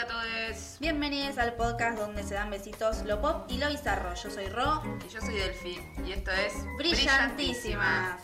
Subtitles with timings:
[0.00, 0.76] Hola a todos.
[0.80, 4.14] Bienvenidos al podcast donde se dan besitos lo pop y lo bizarro.
[4.14, 4.82] Yo soy Ro.
[5.06, 5.78] Y yo soy Delphi.
[6.06, 8.22] Y esto es Brillantísimas.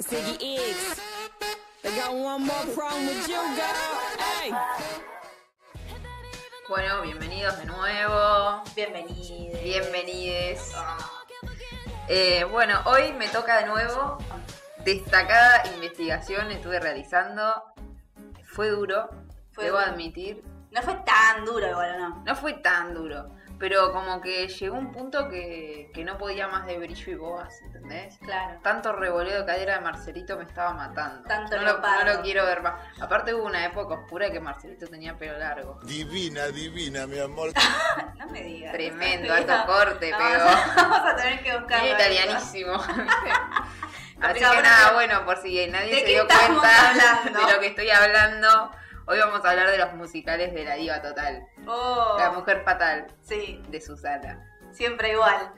[0.00, 1.02] Ziggy X.
[1.82, 3.98] They got one more problem with you, girl.
[4.18, 4.52] Hey.
[6.70, 8.62] Bueno, bienvenidos de nuevo.
[8.74, 9.62] Bienvenidos.
[9.62, 10.72] Bienvenides.
[12.08, 14.16] Eh, bueno, hoy me toca de nuevo
[14.84, 17.62] destacada investigación estuve realizando.
[18.44, 19.08] Fue duro,
[19.52, 19.90] Fue debo duro.
[19.90, 20.42] admitir.
[20.70, 22.22] No fue tan duro igual, ¿o no?
[22.26, 26.66] No fue tan duro, pero como que llegó un punto que, que no podía más
[26.66, 28.18] de brillo y boas, ¿entendés?
[28.18, 28.60] Claro.
[28.62, 31.26] Tanto revoleo de cadera de Marcelito me estaba matando.
[31.26, 32.74] Tanto no, lo, no lo quiero ver más.
[33.00, 35.80] Aparte hubo una época oscura que Marcelito tenía pelo largo.
[35.84, 37.52] Divina, divina, mi amor.
[38.18, 38.72] No me digas.
[38.72, 40.44] Tremendo, alto corte, No, pegó.
[40.44, 41.86] Vamos a, vamos a tener que buscarlo.
[41.86, 41.94] Eso.
[41.94, 42.72] italianísimo.
[44.20, 47.38] Así que nada, bueno, por si nadie ¿De se dio cuenta hablando?
[47.46, 48.72] de lo que estoy hablando,
[49.06, 51.46] hoy vamos a hablar de los musicales de la diva total.
[51.66, 54.44] Oh, La mujer fatal Sí, de Susana.
[54.72, 55.52] siempre igual.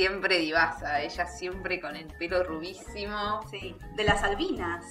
[0.00, 3.76] Siempre divasa, ella siempre con el pelo rubísimo, Sí.
[3.96, 4.82] De las albinas.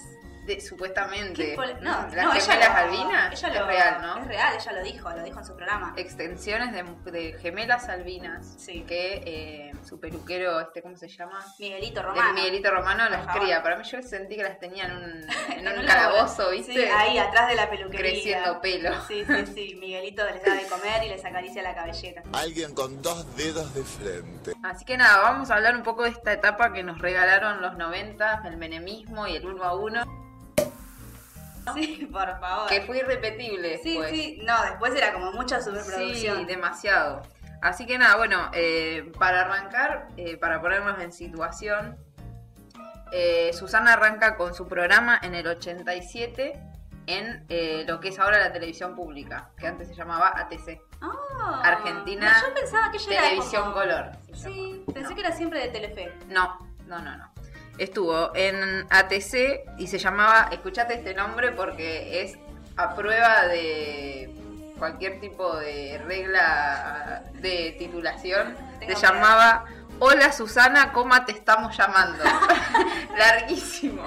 [0.45, 1.49] de- supuestamente.
[1.49, 4.17] ¿Qué pol- Mm, No, las no, gemelas lo- albinas ella es lo- real, ¿no?
[4.21, 5.93] Es real, ella lo dijo, lo dijo en su programa.
[5.95, 8.81] Extensiones de, de gemelas albinas Sí.
[8.87, 11.39] que eh, su peluquero, este, ¿cómo se llama?
[11.59, 12.33] Miguelito El Romano.
[12.33, 13.63] Miguelito Romano las cría.
[13.63, 15.25] Para mí yo sentí que las tenía en un,
[15.57, 16.49] en un calabozo.
[16.51, 16.73] ¿viste?
[16.73, 18.11] Sí, ahí atrás de la peluquería.
[18.11, 18.91] Creciendo pelo.
[19.07, 19.75] Sí, sí, sí.
[19.79, 22.23] Miguelito les da de comer y les acaricia la cabellera.
[22.33, 24.53] Alguien con dos dedos de frente.
[24.63, 27.77] Así que nada, vamos a hablar un poco de esta etapa que nos regalaron los
[27.77, 30.03] 90, el menemismo y el uno a uno,
[31.75, 32.67] Sí, por favor.
[32.67, 34.09] que fue irrepetible Sí, después.
[34.09, 34.39] sí.
[34.43, 36.37] No, después era como mucha superproducción.
[36.39, 37.21] Sí, demasiado.
[37.61, 41.97] Así que nada, bueno, eh, para arrancar, eh, para ponernos en situación,
[43.11, 46.53] eh, Susana arranca con su programa en el 87
[47.07, 47.45] en
[47.87, 52.49] lo que es ahora la televisión pública, que antes se llamaba ATC, Ah, Argentina, no,
[52.49, 54.11] yo pensaba que ella era Televisión como- Color.
[54.35, 54.93] Sí, llama.
[54.93, 55.15] pensé No.
[55.15, 56.13] que era siempre de Telefe.
[56.27, 57.31] No, no, no, no.
[57.79, 62.37] Estuvo en ATC y se llamaba, escuchate este nombre porque es
[62.77, 64.29] a prueba de
[64.79, 68.55] cualquier tipo de regla de titulación.
[68.79, 69.65] Se llamaba
[69.99, 72.23] Hola Susana, ¿cómo te estamos llamando?
[73.17, 74.03] Larguísimo.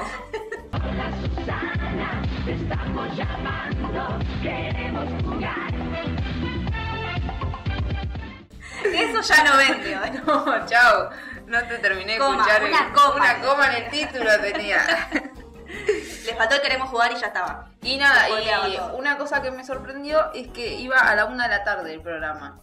[8.85, 9.93] Eso ya no vende.
[9.93, 10.23] ¿eh?
[10.27, 11.11] No, chao.
[11.47, 12.65] No te terminé de Coma, escuchar.
[12.65, 13.15] una el- coma.
[13.17, 14.81] una coma en el título tenía.
[16.27, 17.71] Le faltó el queremos jugar y ya estaba.
[17.83, 21.51] Y nada, y una cosa que me sorprendió es que iba a la una de
[21.51, 22.61] la tarde el programa.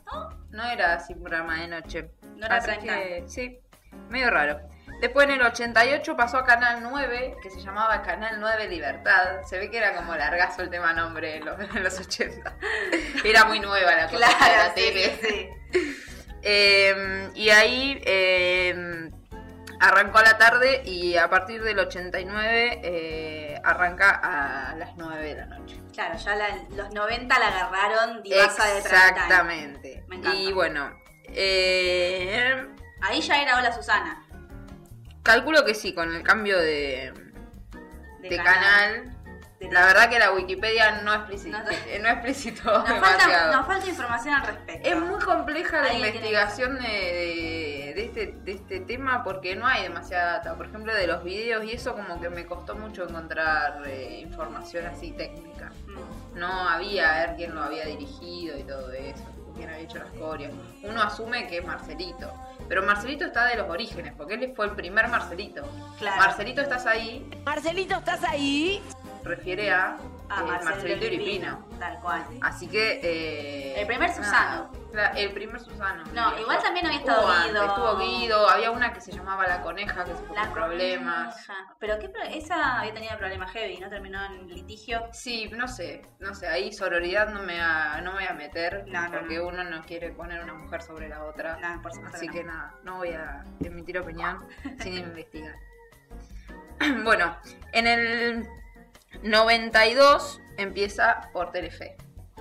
[0.51, 2.11] No era así un programa de noche.
[2.37, 3.59] No era Así que, sí,
[4.09, 4.59] medio raro.
[5.01, 9.43] Después en el 88 pasó a Canal 9, que se llamaba Canal 9 Libertad.
[9.45, 12.53] Se ve que era como largazo el tema nombre en los, en los 80.
[13.23, 15.19] Era muy nueva la cosa de la sí, tele.
[15.21, 15.49] sí.
[16.41, 19.11] Eh, y ahí eh,
[19.79, 24.11] arrancó a la tarde y a partir del 89 eh, arranca
[24.71, 25.79] a las 9 de la noche.
[25.93, 28.79] Claro, ya la- los 90 la agarraron divasa de.
[28.79, 30.03] Exactamente.
[30.07, 30.37] Me encanta.
[30.37, 30.91] Y bueno,
[31.27, 32.65] eh,
[33.01, 34.23] Ahí ya era Hola Susana.
[35.23, 37.13] calculo que sí, con el cambio de,
[38.21, 38.53] De de canal.
[38.55, 39.15] canal.
[39.59, 41.63] De La verdad que la Wikipedia no explicitó, No
[42.01, 43.19] no explicitó Nos demasiado.
[43.31, 44.89] falta, nos falta información al respecto.
[44.89, 47.58] Es muy compleja la investigación de, de-
[47.93, 50.55] de este, de este tema porque no hay demasiada data.
[50.55, 54.85] Por ejemplo, de los videos y eso como que me costó mucho encontrar eh, información
[54.85, 55.71] así técnica.
[55.87, 56.39] Mm.
[56.39, 59.23] No había a ver quién lo había dirigido y todo eso,
[59.55, 60.53] quién había hecho las coreos.
[60.83, 62.31] Uno asume que es Marcelito.
[62.67, 65.63] Pero Marcelito está de los orígenes, porque él fue el primer Marcelito.
[65.97, 66.17] Claro.
[66.17, 68.81] Marcelito, estás ahí, Marcelito, ¿estás ahí?
[69.23, 69.97] refiere a,
[70.31, 71.65] Ah, Marcelito Marcelito Iripino.
[71.79, 72.23] Tal cual.
[72.41, 72.99] Así que.
[73.03, 74.13] eh, El primer.
[74.13, 74.71] Susano.
[75.15, 76.03] El primer Susano.
[76.13, 77.65] No, igual también había estado antes, Guido.
[77.65, 81.33] Estuvo Guido, había una que se llamaba La Coneja, que se fue con problemas.
[81.45, 81.75] coneja.
[81.79, 83.89] Pero qué pro- esa había tenido problemas heavy, ¿no?
[83.89, 85.07] Terminó en litigio.
[85.13, 88.85] Sí, no sé, no sé, ahí sororidad no me va, no me voy a meter,
[88.87, 89.47] No, porque no.
[89.47, 91.57] uno no quiere poner una mujer sobre la otra.
[91.81, 94.45] Por supuesto Así que nada, no voy a emitir opinión
[94.79, 95.55] sin investigar.
[97.03, 97.37] bueno,
[97.73, 98.47] en el
[99.23, 101.97] 92 empieza por Telefe.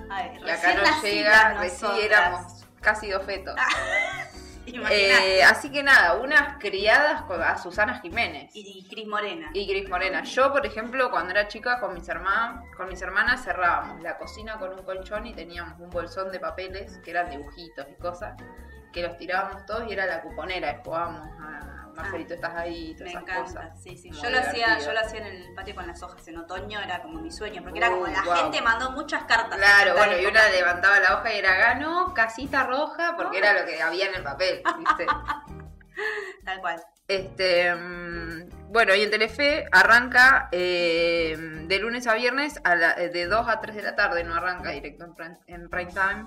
[0.09, 3.55] Ay, Y acá nos llega, recién éramos casi dos fetos.
[4.65, 5.39] Imagínate.
[5.39, 8.51] Eh, así que nada, unas criadas a Susana Jiménez.
[8.53, 9.49] Y Cris Morena.
[9.53, 10.23] Y Gris Morena.
[10.23, 14.57] Yo, por ejemplo, cuando era chica con mis hermanas, con mis hermanas cerrábamos la cocina
[14.59, 18.35] con un colchón y teníamos un bolsón de papeles que eran dibujitos y cosas
[18.93, 23.01] que los tirábamos todos y era la cuponera y jugábamos a Marcelito estás ahí todas
[23.05, 23.83] Me esas encanta, cosas.
[23.83, 24.09] sí, sí.
[24.11, 26.79] Muy Yo lo hacía, yo lo hacía en el patio con las hojas en otoño,
[26.81, 29.57] era como mi sueño, porque era como Uh, la gente mandó muchas cartas.
[29.57, 33.65] Claro, bueno, y una levantaba la hoja y era ganó casita roja porque era lo
[33.65, 35.05] que había en el papel, ¿viste?
[36.45, 36.81] Tal cual.
[37.07, 41.35] Este, mm, bueno, y en Telefe arranca eh,
[41.67, 44.69] de lunes a viernes a la- de 2 a 3 de la tarde, no arranca
[44.71, 46.25] directo en prime, en prime time.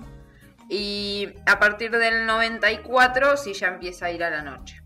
[0.68, 4.81] Y a partir del 94 sí ya empieza a ir a la noche.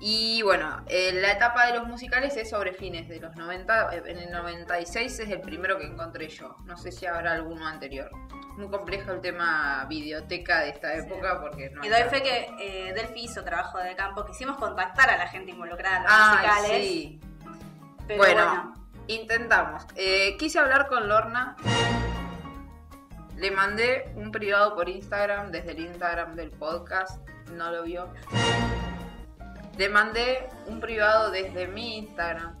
[0.00, 3.94] Y bueno, eh, la etapa de los musicales es sobre fines de los 90.
[3.96, 6.56] eh, En el 96 es el primero que encontré yo.
[6.64, 8.08] No sé si habrá alguno anterior.
[8.56, 11.00] Muy complejo el tema videoteca de esta Sí.
[11.06, 15.10] época porque no Y doy fe que eh, Delphi hizo trabajo de campo, quisimos contactar
[15.10, 16.70] a la gente involucrada en los Ay, musicales.
[16.88, 17.20] sí.
[18.06, 18.74] Pero bueno, bueno,
[19.08, 19.84] intentamos.
[19.96, 21.56] Eh, quise hablar con Lorna.
[23.36, 27.20] Le mandé un privado por Instagram, desde el Instagram del podcast.
[27.52, 28.08] No lo vio.
[29.78, 32.58] Le mandé un privado desde mi Instagram.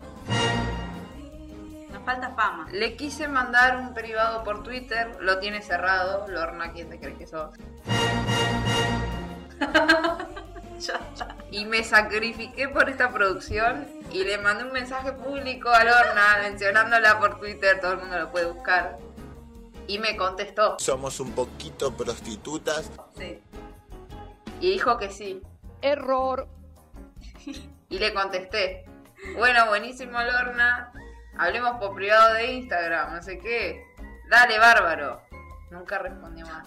[1.92, 2.68] nos falta fama.
[2.70, 5.16] Le quise mandar un privado por Twitter.
[5.20, 6.26] Lo tiene cerrado.
[6.28, 7.50] Lorna, ¿quién te crees que sos?
[11.50, 17.18] Y me sacrifiqué por esta producción y le mandé un mensaje público a Lorna mencionándola
[17.18, 18.96] por Twitter, todo el mundo lo puede buscar.
[19.88, 22.92] Y me contestó Somos un poquito prostitutas.
[23.16, 23.40] Sí.
[24.60, 25.42] y dijo que sí.
[25.82, 26.46] Error.
[27.90, 28.84] Y le contesté,
[29.36, 30.92] bueno, buenísimo Lorna,
[31.38, 33.82] hablemos por privado de Instagram, no sé qué.
[34.28, 35.22] Dale, bárbaro.
[35.70, 36.66] Nunca respondió más.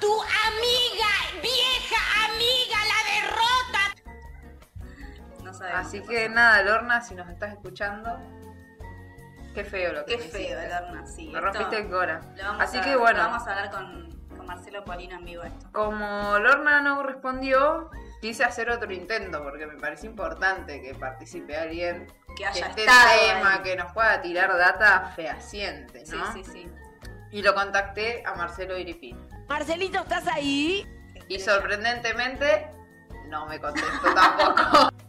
[0.00, 1.12] Tu amiga,
[1.42, 3.82] vieja amiga, la derrota.
[5.42, 5.86] No sabemos.
[5.86, 8.16] Así qué que nada, Lorna, si nos estás escuchando,
[9.54, 10.74] qué feo lo que Qué me feo, hiciste.
[10.74, 11.22] horno, sí.
[11.32, 12.20] Me esto rompiste el cora.
[12.60, 13.18] Así a- que bueno.
[13.20, 15.66] Vamos a hablar con, con Marcelo Polino en vivo esto.
[15.72, 17.90] Como Lorna no respondió,
[18.24, 22.80] quise hacer otro intento porque me parece importante que participe alguien Que que haya esté
[22.86, 23.62] estado en tema, ahí.
[23.62, 26.32] que nos pueda tirar data fehaciente, Sí, ¿no?
[26.32, 26.66] sí, sí.
[27.32, 29.18] Y lo contacté a Marcelo Iripín.
[29.46, 30.86] Marcelito, ¿estás ahí?
[31.28, 32.70] Y sorprendentemente,
[33.28, 34.88] no me contestó tampoco.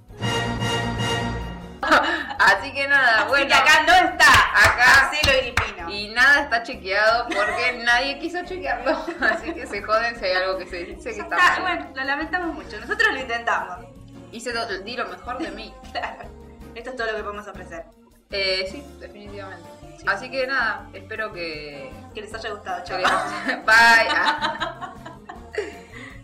[2.39, 3.47] Así que nada, Así bueno.
[3.47, 4.31] que acá no está.
[4.53, 5.89] Acá- Marcelo Iripino.
[5.89, 9.05] Y nada está chequeado porque nadie quiso chequearlo.
[9.21, 11.61] Así que se joden si hay algo que se dice que está está, mal.
[11.61, 12.79] bueno, lo lamentamos mucho.
[12.79, 13.85] Nosotros lo intentamos.
[14.31, 14.51] Hice
[14.83, 15.73] di lo mejor de mí.
[15.91, 16.29] Claro.
[16.75, 17.85] Esto es todo lo que podemos ofrecer.
[18.31, 19.63] Eh, sí, definitivamente.
[20.07, 21.89] Así que nada, espero que.
[22.13, 23.11] Que les haya gustado, que chavos.
[23.47, 24.09] les- Bye.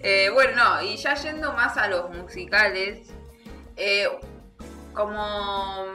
[0.03, 3.07] Eh, bueno, no, y ya yendo más a los musicales,
[3.77, 4.09] eh,
[4.93, 5.85] como.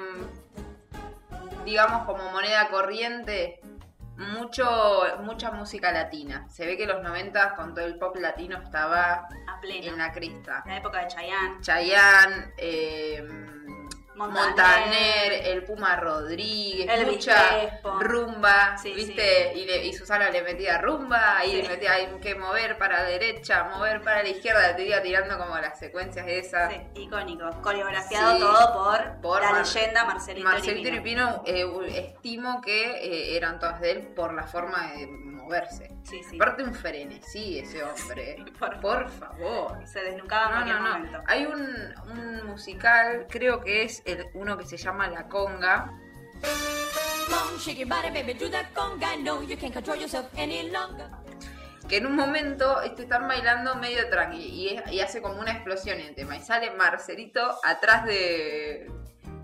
[1.64, 3.60] digamos, como moneda corriente,
[4.16, 4.64] mucho,
[5.22, 6.46] mucha música latina.
[6.48, 9.92] Se ve que los 90 con todo el pop latino estaba A pleno.
[9.92, 10.62] en la crista.
[10.66, 11.60] La época de Chayanne.
[11.60, 13.26] Chayanne, eh,
[14.16, 14.46] Montaner.
[14.48, 19.52] Montaner, el Puma Rodríguez, Elvis mucha rumba, Sí, ¿viste?
[19.54, 21.62] Y, le- y Susana le metía rumba, y Sí.
[21.62, 25.36] le metía hay que mover para la derecha, mover para la izquierda, te iba tirando
[25.38, 26.72] como las secuencias esas.
[26.72, 27.50] Sí, icónico.
[27.62, 30.88] Coreografiado todo por, Por la Mar- leyenda Marcelito Marcelito.
[30.88, 31.66] Iripino, eh,
[32.14, 35.06] estimo que eh, eran todas de él por la forma de
[35.46, 35.90] moverse.
[36.02, 36.36] Sí, sí.
[36.36, 39.86] Aparte un frenesí ese hombre, Por por favor.
[39.86, 40.94] Se desnucaba en No, no, no.
[40.98, 41.22] momento.
[41.26, 45.92] Hay un, un musical, creo que es el, uno que se llama La Conga,
[51.88, 55.52] que en un momento este, están bailando medio tranqui y, es- y hace como una
[55.52, 56.36] explosión en el tema.
[56.36, 58.90] Y sale Marcelito atrás de,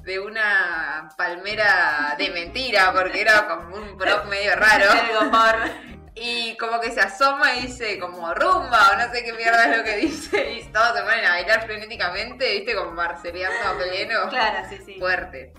[0.02, 4.86] de una palmera de mentira, porque era como un prop medio raro.
[6.24, 9.76] Y como que se asoma y dice como rumba o no sé qué mierda es
[9.76, 10.52] lo que dice.
[10.52, 14.28] Y todos se ponen a bailar frenéticamente, viste, como marceleando a pleno.
[14.28, 15.00] Claro, sí, sí.
[15.00, 15.52] fuerte.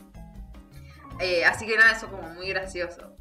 [1.20, 3.18] Eh, así que nada, eso como muy gracioso.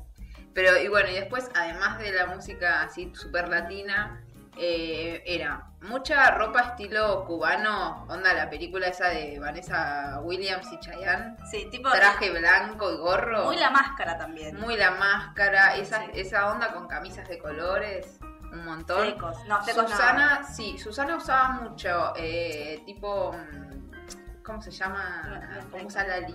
[0.54, 4.21] Pero, y bueno, y después, además de la música así super latina,
[4.56, 11.36] eh, era mucha ropa estilo cubano, onda la película esa de Vanessa Williams y Chayanne,
[11.50, 11.90] Sí, tipo...
[11.90, 14.60] traje blanco y gorro, Muy la máscara también.
[14.60, 16.10] muy la máscara, esa, Sí.
[16.14, 18.18] esa onda con camisas de colores,
[18.52, 19.06] un montón.
[19.08, 19.38] Secos.
[19.48, 19.90] No, secos.
[19.90, 25.22] Susana, sí, Susana usaba mucho, eh, tipo, mm, ¿cómo se llama?
[25.70, 26.34] ¿Cómo usa Lali?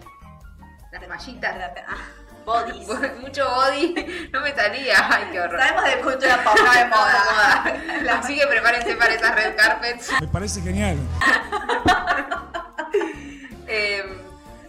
[0.92, 1.56] Las mallitas.
[1.88, 1.98] Ah,
[2.52, 2.88] Bodies.
[3.22, 4.96] Mucho body, no me salía.
[5.14, 5.60] Ay, qué horror.
[5.60, 8.20] Sabemos de cultura pop, de moda.
[8.20, 10.12] Así que prepárense para esas red carpets.
[10.22, 10.98] Me parece genial.
[13.70, 14.02] Eh,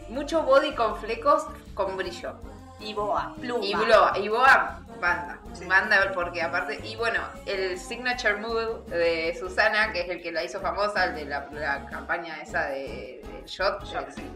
[0.09, 2.35] mucho body con flecos con brillo.
[2.81, 3.65] Y boa, pluma.
[3.65, 5.39] Y boa, y boa banda.
[5.53, 5.65] Sí.
[5.67, 6.81] Banda porque aparte.
[6.85, 11.15] Y bueno, el signature move de Susana, que es el que la hizo famosa, el
[11.15, 14.31] de la, la campaña esa de, del shot, Shot, del- sí.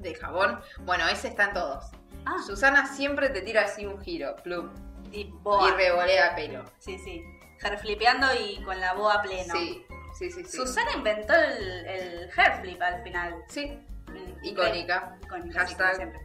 [0.00, 0.60] de jabón.
[0.80, 1.84] Bueno, ese está en todos.
[2.26, 2.36] Ah.
[2.44, 4.68] Susana siempre te tira así un giro, plum,
[5.12, 5.74] Y y boa.
[5.74, 6.64] revolea pelo.
[6.78, 7.22] Sí, sí.
[7.62, 9.54] Hairflipeando y con la boa pleno.
[9.54, 9.86] Sí,
[10.18, 10.56] sí, sí, sí.
[10.56, 13.34] Susana inventó el, el hair flip al final.
[13.48, 13.78] Sí,
[14.08, 15.16] Mm, icónica.
[15.24, 15.96] Icónica, Hashtag.
[15.96, 16.20] siempre.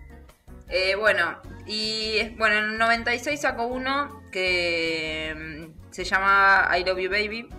[0.69, 6.99] Eh, bueno, y bueno, en el 96 sacó uno que mm, se llama I Love
[6.99, 7.49] You Baby.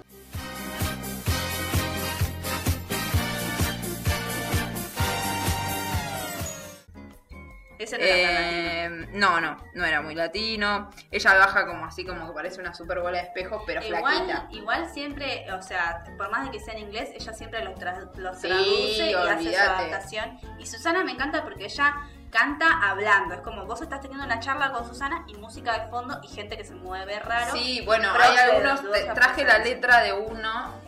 [7.82, 9.18] Ese no era tan latino.
[9.18, 10.90] No, no, no era muy latino.
[11.10, 14.48] Ella baja como así, como que parece una super bola de espejo, pero Igual, flaquita.
[14.52, 18.14] igual siempre, o sea, por más de que sea en inglés, ella siempre los, tra-
[18.16, 20.38] los Sí, traduce y hace su adaptación.
[20.58, 21.94] Y Susana me encanta porque ella
[22.30, 23.34] canta hablando.
[23.34, 26.56] Es como vos estás teniendo una charla con Susana y música de fondo y gente
[26.56, 27.52] que se mueve raro.
[27.52, 28.80] Sí, bueno, hay algunos.
[29.14, 30.80] traje la letra de uno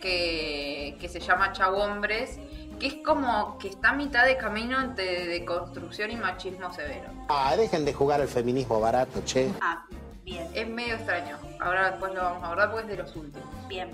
[0.00, 2.38] que, que se llama Chau Hombres,
[2.78, 7.08] que es como que está a mitad de camino entre de construcción y machismo severo.
[7.28, 9.50] Ah, dejen de jugar al feminismo barato, che.
[9.60, 9.84] Ah,
[10.22, 11.38] bien, Es medio extraño.
[11.60, 13.68] Ahora después lo vamos a abordar porque es de los últimos.
[13.68, 13.90] bien.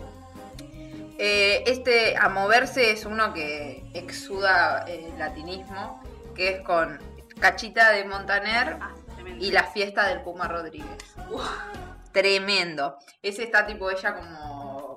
[1.19, 6.03] Eh, este a moverse es uno que exuda eh, latinismo,
[6.35, 6.99] que es con
[7.39, 8.91] Cachita de Montaner Ah,
[9.39, 10.89] y la fiesta del Puma Rodríguez.
[12.13, 12.99] Tremendo.
[13.23, 14.92] Ese está tipo ella como,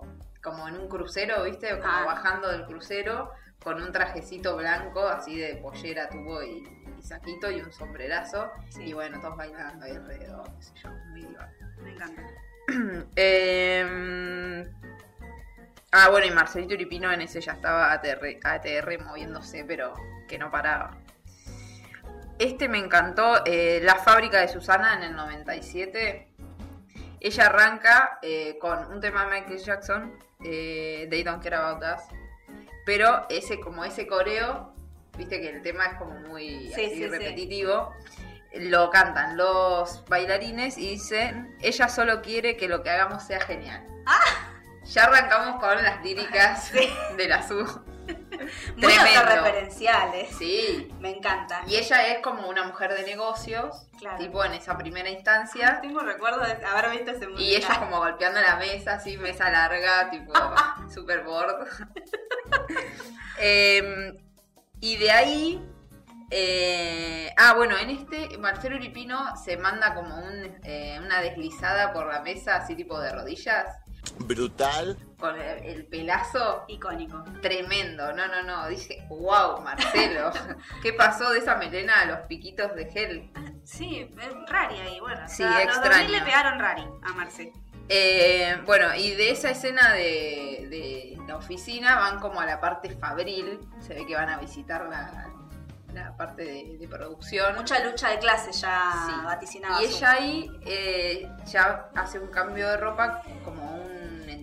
[0.45, 1.71] como en un crucero, ¿viste?
[1.71, 2.05] Como Ah.
[2.05, 3.31] bajando del crucero
[3.63, 6.63] con un trajecito blanco, así de pollera, tubo y,
[6.99, 8.51] y saquito y un sombrerazo.
[8.69, 8.83] Sí.
[8.83, 11.27] Y bueno, todos bailando ahí alrededor, qué sé yo, muy.
[11.81, 12.21] Me encanta.
[13.15, 14.63] Eh,
[15.91, 19.93] ah, bueno, y Marcelito Uripino en ese ya estaba ATR, ATR moviéndose, pero
[20.27, 20.97] que no paraba.
[22.37, 26.34] Este me encantó, eh, La fábrica de Susana en el 97.
[27.25, 32.03] Ella arranca eh, con un tema de Michael Jackson, eh, They Don't Care About Us.
[32.85, 34.75] Pero ese, como ese coreo,
[35.17, 37.07] viste que el tema es como muy Sí, así sí, sí.
[37.07, 37.95] repetitivo.
[38.53, 43.83] Lo cantan los bailarines y dicen, ella solo quiere que lo que hagamos sea genial.
[44.83, 46.71] Ya arrancamos con las líricas
[47.17, 47.65] de la SU.
[48.07, 49.19] Muy Tremendo.
[49.19, 50.35] autorreferenciales.
[50.37, 50.89] Sí.
[50.99, 51.61] Me encanta.
[51.67, 54.17] Y ella es como una mujer de negocios, Claro.
[54.17, 55.79] tipo en esa primera instancia.
[55.81, 57.41] Tengo recuerdo de haber visto ese musical.
[57.43, 60.33] Y ella como golpeando la mesa, así, mesa larga, tipo
[60.93, 61.67] super board.
[63.39, 64.17] Em,
[64.79, 65.65] y de ahí.
[66.31, 72.07] eh, ah, bueno, en este Marcelo Uripino se manda como un, eh, una deslizada por
[72.11, 73.65] la mesa, así tipo de rodillas,
[74.19, 74.97] brutal.
[75.19, 76.63] con el, el pelazo.
[76.67, 77.23] Icónico.
[77.41, 78.67] Tremendo, no, no, no.
[78.67, 80.31] Dije, wow, Marcelo,
[80.83, 83.31] ¿qué pasó de esa melena a los piquitos de gel?
[83.63, 85.21] Sí, es rari ahí, bueno.
[85.27, 86.25] Sí, o sea, Los 2000 le extraño.
[86.25, 87.51] pegaron rari a Marce.
[87.89, 92.89] Eh, bueno, y de esa escena de, de la oficina van como a la parte
[92.91, 93.59] fabril.
[93.79, 95.27] Se ve que van a visitar la,
[95.93, 97.55] la parte de, de producción.
[97.55, 99.13] Mucha lucha de clases ya Sí.
[99.23, 99.83] vaticinaba.
[99.83, 103.74] Y su- ella ahí eh, ya hace un cambio de ropa como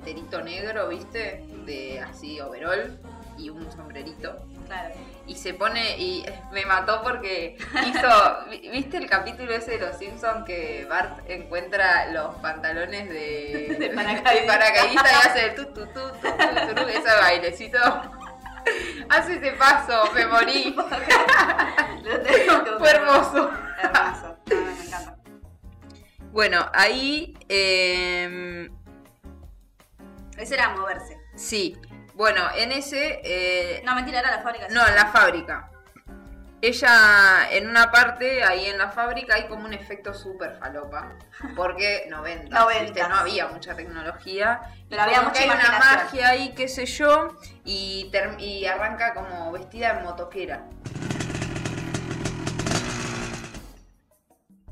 [0.03, 1.45] enterito negro, ¿viste?
[1.65, 2.99] De así overol
[3.39, 4.37] y un sombrerito.
[4.67, 4.95] Claro.
[5.27, 7.57] Y se pone, y me mató porque
[7.87, 8.09] hizo,
[8.51, 13.91] vi- ¿viste el capítulo ese de Los Simpsons que Bart encuentra los pantalones de, De
[13.91, 15.03] paracaidista.
[15.09, 17.79] y hace el tu tu tu tu tu, tu, ese bailecito?
[19.09, 20.75] Hace ese paso, me morí.
[22.79, 23.51] Fue hermoso.
[23.83, 24.37] Hermoso.
[24.51, 25.17] No, me encanta.
[26.33, 28.69] Bueno, ahí eh,
[30.37, 31.19] Ese era moverse.
[31.35, 31.79] sí.
[32.15, 34.69] Bueno, en ese eh, No, mentira, era la fábrica.
[34.69, 35.71] No, en la fábrica.
[36.61, 41.15] Ella, en una parte, ahí en la fábrica, hay como un efecto súper falopa.
[41.57, 42.83] Porque 90, Noventas.
[42.93, 43.09] ¿viste?
[43.09, 44.61] no había mucha tecnología.
[44.91, 47.35] Pero había mucha hay una magia ahí, qué sé yo,
[47.65, 48.11] y
[48.67, 50.67] arranca como vestida de motoquera.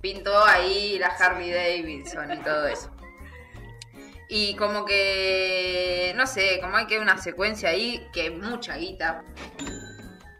[0.00, 2.90] Pintó ahí la Harley Davidson y todo eso.
[4.33, 9.25] Y como que, no sé, como hay que una secuencia ahí que mucha guita,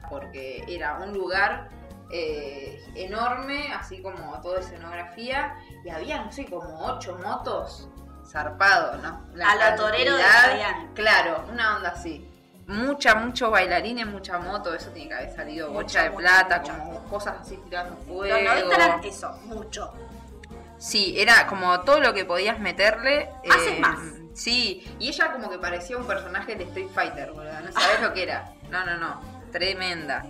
[0.09, 1.69] porque era un lugar
[2.13, 7.89] eh, enorme, así como toda escenografía, y había, no sé, como ocho motos
[8.31, 9.27] zarpado, ¿no?
[9.45, 10.91] A lo torero de Chayanne.
[10.95, 12.25] Claro, una onda así.
[12.69, 16.59] mucha, muchos bailarines, mucha moto, eso tiene que haber salido Mucha, bocha de mucha, plata,
[16.61, 16.79] mucha.
[16.79, 18.39] como cosas así tirando Los fuego.
[18.49, 19.93] 90 eran eso, mucho.
[20.81, 23.29] Sí, era como todo lo que podías meterle.
[23.51, 24.01] Haces eh, más.
[24.35, 27.61] Sí, y ella como que parecía un personaje de Street Fighter, boludo.
[27.61, 28.55] No sabes lo que era.
[28.71, 29.21] No, no, no.
[29.53, 30.25] Tremenda.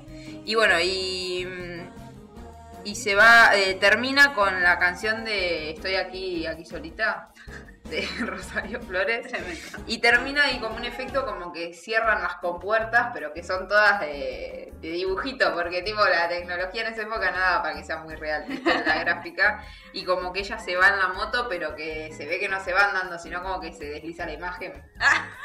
[0.45, 1.47] Y bueno, y.
[2.83, 3.54] Y se va.
[3.54, 7.28] eh, termina con la canción de Estoy aquí, aquí solita.
[7.90, 9.26] De Rosario Flores.
[9.26, 9.78] Tremendo.
[9.87, 14.00] Y termina ahí como un efecto como que cierran las compuertas, pero que son todas
[14.00, 17.99] de, de dibujito, porque tipo la tecnología en esa época no daba para que sea
[17.99, 18.44] muy real
[18.87, 19.64] la gráfica.
[19.92, 22.62] Y como que ella se va en la moto, pero que se ve que no
[22.62, 24.73] se va andando, sino como que se desliza la imagen.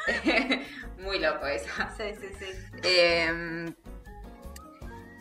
[1.00, 1.90] muy loco esa.
[1.98, 2.52] Sí, sí, sí.
[2.84, 3.74] Eh,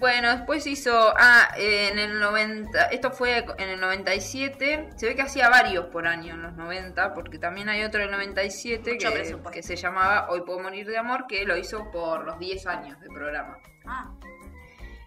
[0.04, 1.14] bueno, después hizo.
[1.16, 2.88] Ah, eh, en el 90.
[2.88, 4.90] Esto fue en el 97.
[4.96, 8.08] Se ve que hacía varios por año en los 90, porque también hay otro en
[8.08, 11.90] el 97 Mucho que, que se llamaba Hoy puedo morir de amor, que lo hizo
[11.90, 13.56] por los 10 años de programa.
[13.86, 14.12] Ah,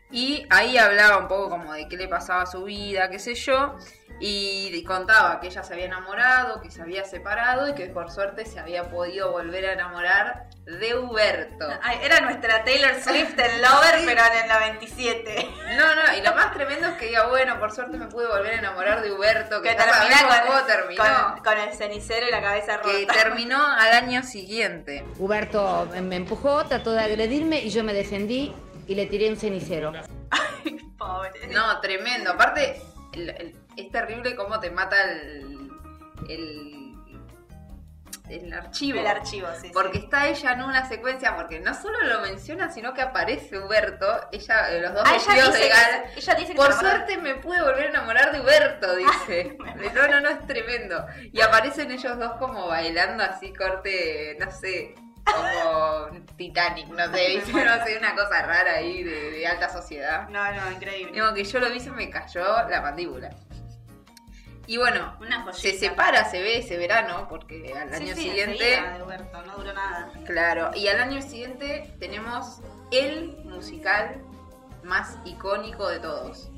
[0.09, 3.35] Y ahí hablaba un poco como de qué le pasaba a su vida, qué sé
[3.35, 3.75] yo.
[4.19, 8.45] Y contaba que ella se había enamorado, que se había separado y que por suerte
[8.45, 11.67] se había podido volver a enamorar de Huberto.
[11.83, 15.49] Ay, era nuestra Taylor Swift en Lover, pero en el 97.
[15.77, 18.53] No, no, y lo más tremendo es que diga, bueno, por suerte me pude volver
[18.55, 21.03] a enamorar de Huberto, que, Que termina con, cómo terminó.
[21.03, 22.89] con- con el cenicero y la cabeza rota.
[22.91, 25.05] Que terminó al año siguiente.
[25.19, 28.53] Huberto me empujó, trató de agredirme y yo me defendí
[28.87, 29.93] y le tiré un cenicero.
[30.97, 31.47] Pobre.
[31.49, 32.31] No, tremendo.
[32.31, 32.81] Aparte,
[33.13, 35.69] el- el- es terrible cómo te mata el,
[36.29, 36.95] el,
[38.29, 38.99] el archivo.
[38.99, 39.69] El archivo, sí.
[39.73, 40.03] Porque sí.
[40.05, 44.69] está ella en una secuencia, porque no solo lo menciona, sino que aparece Huberto, ella,
[44.71, 46.03] eh, los dos Ah, vestidos dice de gala.
[46.15, 49.57] ella dice Por suerte me pude volver a enamorar de Huberto, dice.
[49.75, 51.05] me no, no, no, es tremendo.
[51.31, 57.85] Y aparecen ellos dos como bailando así, corte, no sé, como Titanic, no sé, no
[57.85, 60.27] sé, una cosa rara ahí de, de alta sociedad.
[60.29, 61.11] No, no, increíble.
[61.13, 63.29] Digo que yo lo vi y se me cayó la mandíbula.
[64.67, 68.63] Y bueno, Una se separa, se ve ese verano, porque al Sí, año sí, siguiente...
[68.63, 68.81] de
[69.45, 70.11] no duró nada.
[70.25, 72.59] Claro, y al año siguiente tenemos
[72.91, 74.21] el musical
[74.83, 76.49] más icónico de todos.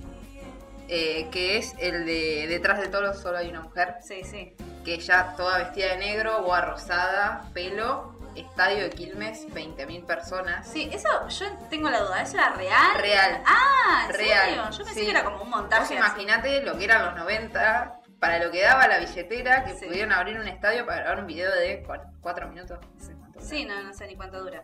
[0.92, 4.56] eh, que es el de Detrás de todos solo hay una mujer, Sí, sí.
[4.84, 10.68] que ya toda vestida de negro, boa rosada, pelo, estadio de Quilmes, 20.000 personas.
[10.68, 12.98] Sí, eso yo tengo la duda, ¿eso era real?
[13.02, 13.44] Real.
[13.46, 14.64] Ah, ¿en Real, serio?
[14.72, 15.02] Yo pensé sí.
[15.06, 15.84] que era como un montaje.
[15.84, 15.94] así.
[15.94, 19.86] imaginate lo que eran los 90, para lo que daba la billetera, que Sí.
[19.86, 21.84] pudieron abrir un estadio para grabar un video de
[22.22, 22.80] 4 minutos.
[22.96, 24.64] no sé cuánto Sí, no, no sé ni cuánto dura.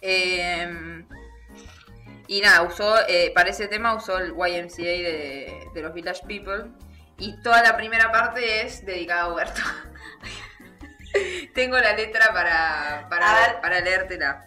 [0.00, 1.04] Eh,
[2.26, 6.70] y nada, usó, eh, para ese tema usó el YMCA de, de los Village People.
[7.18, 9.60] Y toda la primera parte es dedicada a Huberto.
[11.54, 14.44] Tengo la letra para, para, para leértela.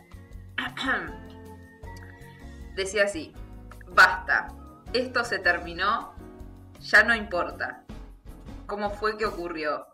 [2.75, 3.33] Decía así,
[3.87, 4.47] basta,
[4.93, 6.15] esto se terminó,
[6.79, 7.80] ya no importa.
[8.67, 9.87] ¿Cómo fue que ocurrió?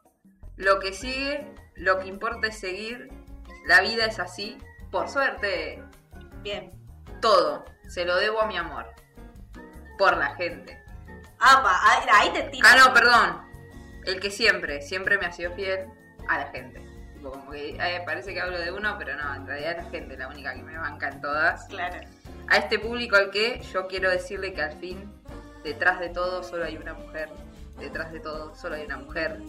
[0.55, 3.09] Lo que sigue, lo que importa es seguir,
[3.65, 4.57] la vida es así,
[4.91, 5.83] por suerte,
[6.41, 6.71] Bien.
[7.21, 8.85] todo se lo debo a mi amor.
[9.97, 10.81] Por la gente.
[11.39, 12.67] Ah, ahí, ahí te tiro.
[12.69, 13.41] Ah, no, perdón.
[14.05, 15.87] El que siempre, siempre me ha sido fiel
[16.27, 16.81] a la gente.
[17.13, 19.89] Tipo, como que eh, parece que hablo de uno, pero no, en realidad es la
[19.89, 21.65] gente la única que me banca en todas.
[21.65, 21.99] Claro.
[22.47, 25.11] A este público al que yo quiero decirle que al fin,
[25.63, 27.29] detrás de todo solo hay una mujer.
[27.79, 29.39] Detrás de todo solo hay una mujer.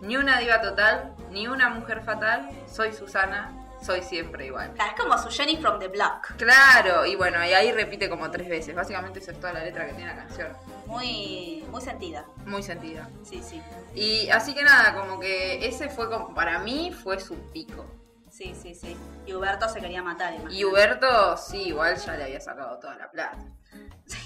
[0.00, 2.48] Ni una diva total, ni una mujer fatal.
[2.72, 4.72] Soy Susana, soy siempre igual.
[4.76, 6.36] Es como su Jenny from the Block.
[6.36, 8.74] Claro, y bueno, y ahí repite como tres veces.
[8.74, 10.56] Básicamente esa es toda la letra que tiene la canción.
[10.86, 12.24] Muy, muy sentida.
[12.46, 13.08] Muy sentida.
[13.22, 13.62] Sí, sí.
[13.94, 17.84] Y así que nada, como que ese fue como, para mí fue su pico.
[18.30, 18.96] Sí, sí, sí.
[19.26, 20.32] Y Huberto se quería matar.
[20.32, 20.66] Y imagínate.
[20.66, 23.38] Huberto, sí, igual ya le había sacado toda la plata.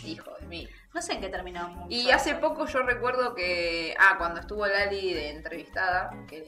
[0.05, 0.69] Hijo de mí.
[0.95, 1.69] No sé en qué terminó.
[1.69, 6.43] mucho Y hace poco yo recuerdo que, ah, cuando estuvo Lali de entrevistada, que,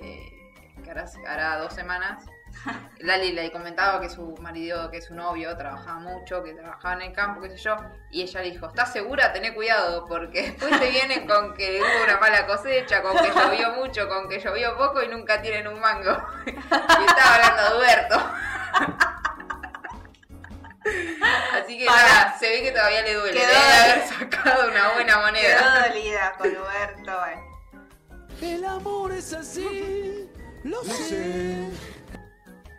[0.83, 2.25] que hará, hará dos semanas,
[3.01, 7.13] Lali le comentaba que su marido, que su novio, trabajaba mucho, que trabajaba en el
[7.13, 7.77] campo, qué sé yo,
[8.11, 9.33] y ella le dijo, ¿estás segura?
[9.33, 13.73] Tené cuidado, porque después te vienen con que hubo una mala cosecha, con que llovió
[13.73, 16.17] mucho, con que llovió poco y nunca tienen un mango.
[16.47, 19.14] y estaba hablando de Huberto.
[21.53, 22.03] Así que Para.
[22.03, 23.33] nada, se ve que todavía le duele.
[23.41, 25.59] Quedó Debe de haber sacado una buena moneda.
[25.59, 27.27] Quedó dolida con Huberto.
[27.27, 27.39] eh.
[28.43, 30.29] El amor es así,
[30.65, 31.69] lo sé.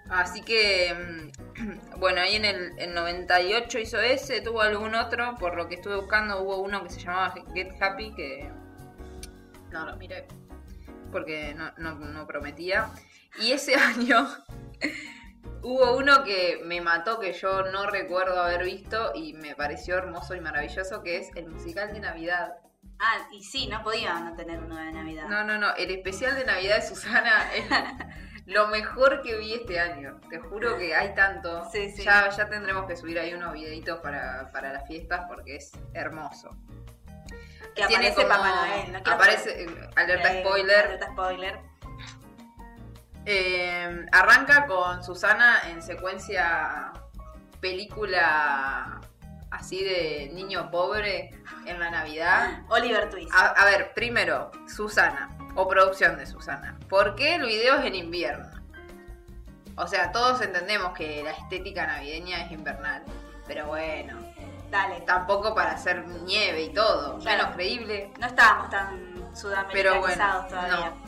[0.09, 5.55] Así que, mm, bueno, ahí en el, el 98 hizo ese, tuvo algún otro, por
[5.55, 8.49] lo que estuve buscando hubo uno que se llamaba Get Happy, que
[9.71, 10.27] no lo miré,
[11.11, 12.91] porque no, no, no prometía.
[13.39, 14.27] Y ese año
[15.67, 20.35] Hubo uno que me mató que yo no recuerdo haber visto y me pareció hermoso
[20.35, 22.53] y maravilloso, que es el musical de Navidad.
[22.99, 25.27] Ah, y sí, no podía no tener uno de Navidad.
[25.27, 27.65] No, no, no, el especial de Navidad de Susana es
[28.45, 30.21] lo mejor que vi este año.
[30.29, 31.67] Te juro que hay tanto.
[31.71, 32.03] Sí, sí.
[32.03, 36.55] Ya, ya tendremos que subir ahí unos videitos para, para las fiestas porque es hermoso.
[37.73, 38.91] que Tiene aparece como- Papá Noel.
[38.93, 38.99] ¿no?
[39.11, 40.85] Aparece, alerta spoiler.
[40.85, 41.59] Alerta spoiler.
[43.25, 46.91] Eh, arranca con Susana en secuencia
[47.59, 49.01] película
[49.51, 51.31] así de niño pobre
[51.65, 52.61] en la Navidad.
[52.69, 53.33] Oliver Twist.
[53.33, 56.77] A, a ver, primero, Susana, o producción de Susana.
[56.89, 58.47] ¿Por qué el video es en invierno?
[59.77, 63.03] O sea, todos entendemos que la estética navideña es invernal.
[63.47, 64.17] Pero bueno,
[64.71, 65.01] Dale.
[65.01, 67.19] tampoco para hacer nieve y todo.
[67.19, 67.37] Claro.
[67.43, 68.11] Menos creíble.
[68.19, 69.13] No estábamos tan
[69.71, 70.75] Pero bueno, todavía.
[70.91, 71.04] no.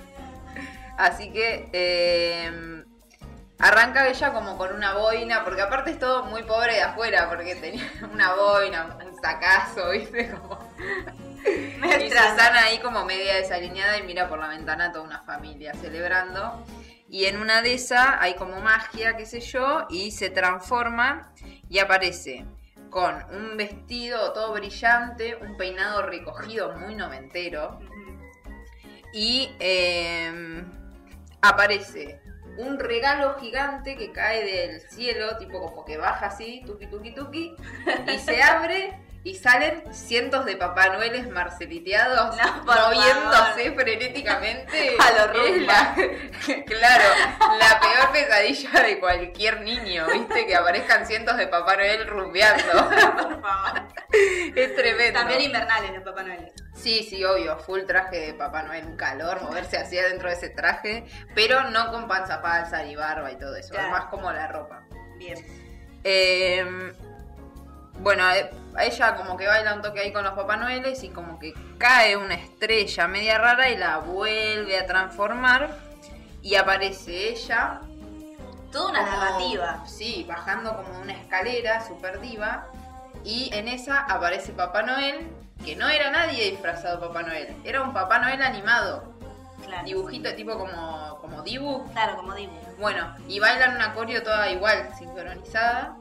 [0.97, 2.83] Así que eh,
[3.59, 7.55] arranca ella como con una boina, porque aparte es todo muy pobre de afuera, porque
[7.55, 10.31] tenía una boina, un sacazo, ¿viste?
[10.31, 10.59] Como...
[11.47, 12.09] Y.
[12.09, 16.65] Susana ahí como media desalineada y mira por la ventana toda una familia celebrando.
[17.09, 21.31] Y en una de esas hay como magia, qué sé yo, y se transforma
[21.69, 22.45] y aparece
[22.89, 27.79] con un vestido todo brillante, un peinado recogido muy noventero.
[29.13, 30.65] Y eh,
[31.49, 32.21] aparece
[32.57, 37.55] un regalo gigante que cae del cielo, tipo como que baja así, tuki tuki tuki,
[38.13, 44.95] y se abre y salen cientos de Papá Noeles marceliteados No, moviéndose frenéticamente.
[44.99, 45.93] A lo Es la-
[46.65, 47.03] claro,
[47.59, 50.45] la peor pesadilla de cualquier niño, ¿viste?
[50.45, 52.71] Que aparezcan cientos de Papá Noel rumbeando.
[52.89, 53.87] Por favor.
[54.55, 55.19] es tremendo.
[55.19, 56.49] También invernales los Papá Noel.
[56.73, 60.49] Sí, sí, obvio, full traje de Papá Noel, un calor, moverse así adentro de ese
[60.51, 63.89] traje, pero no con panza falsa y barba y todo eso, Claro.
[63.89, 64.83] además como la ropa.
[65.17, 65.37] Bien.
[66.05, 66.93] Eh,
[67.99, 68.49] bueno, eh,
[68.83, 72.15] ella como que baila un toque ahí con los Papá Noeles y como que cae
[72.17, 75.69] una estrella media rara y la vuelve a transformar
[76.41, 77.81] y aparece ella.
[78.71, 79.83] Toda una como- narrativa.
[79.87, 82.67] Sí, bajando como una escalera super diva
[83.23, 85.27] y en esa aparece Papá Noel,
[85.65, 89.13] que no era nadie disfrazado de Papá Noel, era un Papá Noel animado,
[89.65, 89.85] Claro.
[89.85, 91.89] dibujito tipo como, como dibu.
[91.91, 92.53] Claro, como Dibu.
[92.79, 95.95] Bueno, y bailan una coreo toda igual, sincronizada.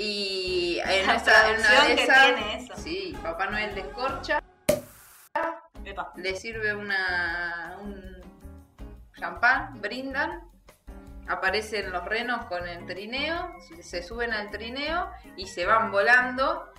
[0.00, 2.74] Y en, esa, en una de esas, tiene eso.
[2.76, 4.40] sí, Papá Noel descorcha,
[5.84, 6.12] Epa.
[6.14, 8.22] le sirve una un
[9.18, 10.48] champán, brindan,
[11.26, 16.72] aparecen los renos con el trineo, se suben al trineo y se van volando.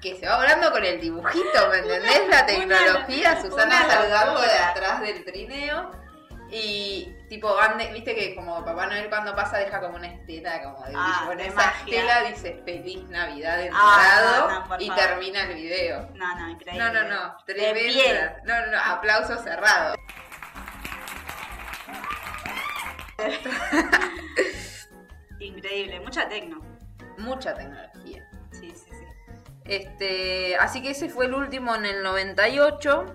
[0.00, 2.28] Que se va volando con el dibujito, ¿me entendés?
[2.28, 5.90] La tecnología, una Susana salgando de atrás del trineo.
[6.52, 10.62] Y tipo, van de- viste que como Papá Noel cuando pasa deja como una estela
[10.62, 11.84] como de Ah, de esa magia.
[11.84, 15.04] estela dice Feliz Navidad en Ah, dorado no, no, por y favor.
[15.04, 16.08] termina el video.
[16.14, 16.84] No, no, increíble.
[16.84, 18.36] No, no, no, tremenda.
[18.44, 19.94] No, no, no, aplauso cerrado.
[25.40, 26.00] Increíble.
[26.00, 26.60] Mucha tecno.
[27.18, 28.28] Mucha tecnología.
[28.52, 29.04] Sí, sí, sí.
[29.64, 33.06] Este, así que ese fue el último en el 98.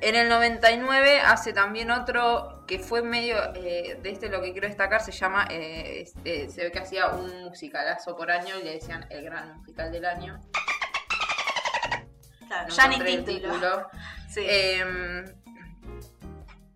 [0.00, 4.68] En el 99 hace también otro que fue medio eh, de este lo que quiero
[4.68, 8.72] destacar se llama eh, eh, se ve que hacía un musicalazo por año y le
[8.74, 10.40] decían el gran musical del año.
[12.46, 13.88] Claro, No ya ni el título.
[14.28, 14.44] Sí.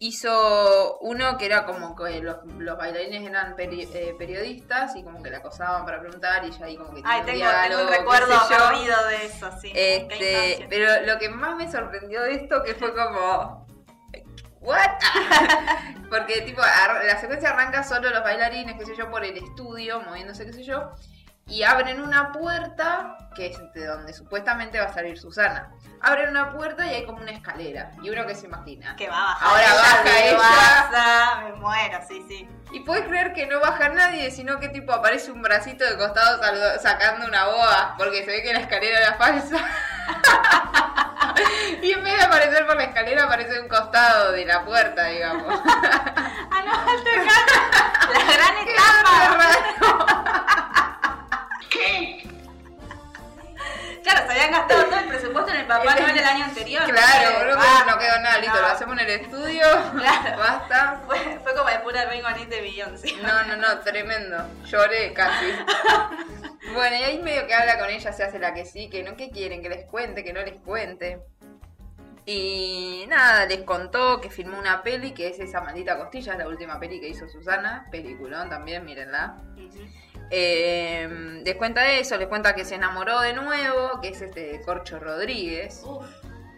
[0.02, 5.22] Hizo uno que era como que los, los bailarines eran peri- eh, periodistas y como
[5.22, 7.66] que le acosaban para preguntar y ella ahí como que Ay, tengo, un tengo un
[7.68, 9.72] diálogo, recuerdo corrido de eso, sí.
[9.74, 13.66] Este, pero lo que más me sorprendió de esto que fue como
[14.60, 14.90] ¿What?
[16.10, 20.44] Porque tipo la secuencia arranca solo los bailarines, qué sé yo, por el estudio, moviéndose,
[20.46, 20.90] qué sé yo,
[21.50, 25.70] y abren una puerta que es de donde supuestamente va a salir Susana.
[26.00, 27.90] Abren una puerta y hay como una escalera.
[28.02, 28.94] Y uno que se imagina.
[28.96, 29.48] Que va a bajar.
[29.48, 30.38] Ahora baja me ella.
[30.38, 32.48] pasa, me muero, sí, sí.
[32.72, 36.40] Y puedes creer que no baja nadie, sino que tipo aparece un bracito de costado
[36.80, 39.56] sacando una boa, porque se ve que la escalera era falsa.
[41.82, 45.60] y en vez de aparecer por la escalera, aparece un costado de la puerta, digamos.
[45.66, 47.10] A lo alto.
[48.12, 50.59] La gran etapa.
[54.02, 56.82] Claro, se habían gastado todo el presupuesto en el Papá Noel del año anterior.
[56.84, 58.62] Claro, boludo, ah, no quedó nada, listo, no.
[58.62, 59.62] lo hacemos en el estudio,
[59.98, 60.38] Claro.
[60.38, 61.02] basta.
[61.06, 63.12] Fue, fue como de pura Ring on It de Beyoncé.
[63.22, 64.38] No, no, no, tremendo.
[64.64, 65.46] Lloré casi.
[66.74, 69.16] Bueno, y ahí medio que habla con ella, se hace la que sí, que no,
[69.16, 71.18] que quieren, que les cuente, que no les cuente.
[72.26, 76.46] Y nada, les contó que filmó una peli que es esa maldita costilla, es la
[76.46, 79.36] última peli que hizo Susana, peliculón también, mírenla.
[79.56, 79.80] Ujú.
[80.30, 84.98] Eh, les cuenta eso, les cuenta que se enamoró de nuevo, que es este Corcho
[85.00, 86.06] Rodríguez, Uf.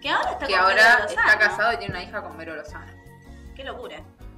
[0.01, 1.39] Que ahora está que con ahora Vero está Lozano.
[1.41, 2.93] casado y tiene una hija con Vero Lozano.
[3.55, 3.97] Qué locura.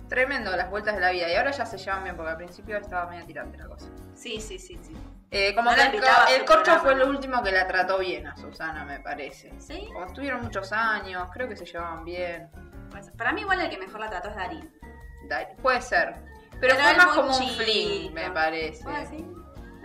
[0.08, 2.76] Tremendo las vueltas de la vida y ahora ya se llevan bien porque al principio
[2.76, 3.86] estaba medio tirante la cosa.
[4.14, 4.94] Sí, sí, sí, sí.
[5.30, 6.04] Eh, como No que el,
[6.40, 9.52] el Corcho fue lo último que la trató bien a Susana, me parece.
[9.58, 9.88] ¿Sí?
[9.92, 12.50] Como estuvieron muchos años, creo que se llevaban bien.
[12.90, 14.70] Pues, para mí igual el que mejor la trató es Darín.
[15.28, 16.14] Da- Puede ser.
[16.68, 18.84] Pero, fue más como un fling, me parece.
[18.86, 19.24] Ah, ¿sí?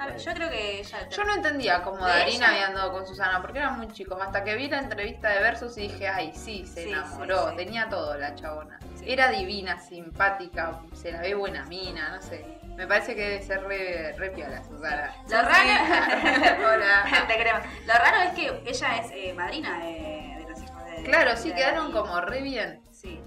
[0.06, 1.10] Ver, yo creo que ella...
[1.10, 2.48] Yo no entendía cómo ¿De Darín ella?
[2.50, 4.18] había andado con Susana, porque eran muy chicos.
[4.22, 7.44] Hasta que vi la entrevista de Versus y dije, ay, sí, se Sí, enamoró.
[7.44, 7.56] sí, sí.
[7.58, 8.80] Tenía todo la chabona.
[9.06, 12.46] Era divina, simpática, se la ve buena mina, no sé.
[12.78, 15.14] Me parece que debe ser re, re piola Susana.
[15.28, 15.68] Lo raro...
[17.28, 17.86] Te.
[17.86, 21.04] Lo raro es que ella es eh, madrina de, de los hijos de...
[21.04, 22.82] Claro, sí, de quedaron como re bien.
[22.92, 23.22] Sí.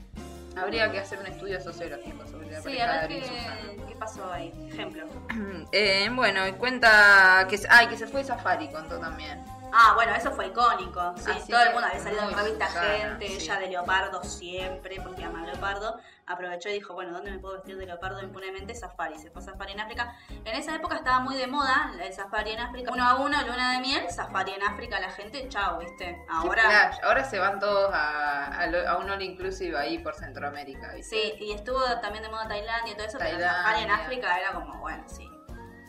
[0.56, 4.52] Habría que hacer un estudio sociológico sobre la Sí, a ver qué, qué pasó ahí.
[4.70, 5.06] Ejemplo.
[5.74, 9.42] Eh, bueno, cuenta que, se- ay, que se fue Safari, contó también.
[9.72, 11.14] Ah, bueno, eso fue icónico.
[11.16, 13.34] Sí, Así todo el mundo había salido en revista Susana, gente, sí.
[13.36, 15.98] ella de leopardo siempre, porque ama leopardo.
[16.26, 18.74] Aprovechó y dijo, bueno, ¿dónde me puedo vestir de leopardo impunemente?
[18.74, 19.18] Safari.
[19.18, 20.14] Se fue a Safari en África.
[20.44, 22.92] En esa época estaba muy de moda el Safari en África.
[22.92, 26.22] Uno a uno, luna de miel, Safari en África, la gente, chao, ¿viste?
[26.28, 26.92] Ahora...
[27.02, 30.92] Ahora se van todos a, a, lo- a un all inclusive ahí por Centroamérica.
[30.94, 31.16] ¿viste?
[31.16, 33.62] Sí, y estuvo también de moda Tailandia y todo eso, pero Tailandia.
[33.62, 35.28] Safari en África era como, bueno, sí.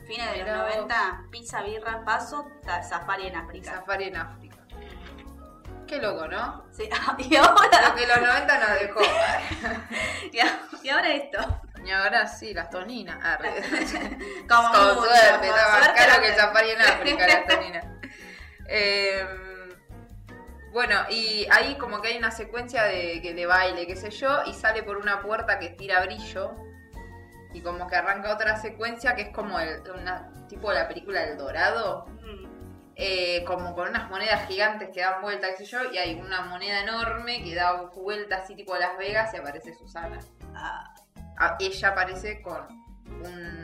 [0.07, 0.75] Fines de los vos.
[0.75, 2.47] 90, pizza, birra, paso,
[2.87, 3.71] Safari en África.
[3.71, 4.57] Safari en África.
[5.87, 6.65] Qué loco, ¿no?
[6.71, 7.89] Sí, y ahora...
[7.89, 8.99] Lo que los 90 nos dejó.
[10.83, 11.39] Y ahora esto.
[11.85, 13.17] Y ahora sí, las toninas.
[13.21, 13.53] Ah, re-
[14.49, 17.85] Como Con mucho, suerte, está más caro que el safari en África, las toninas.
[18.67, 19.25] Eh,
[20.73, 24.43] bueno, y ahí como que hay una secuencia de, que- de baile, qué sé yo,
[24.45, 26.51] y sale por una puerta que tira brillo.
[27.53, 31.37] Y como que arranca otra secuencia que es como el, una, tipo la película El
[31.37, 32.05] Dorado.
[32.95, 36.41] Eh, como con unas monedas gigantes que dan vuelta, qué sé yo, y hay una
[36.41, 40.19] moneda enorme que da vuelta así tipo Las Vegas y aparece Susana.
[40.55, 40.93] ah,
[41.39, 42.67] Ah, ella aparece con
[43.07, 43.62] un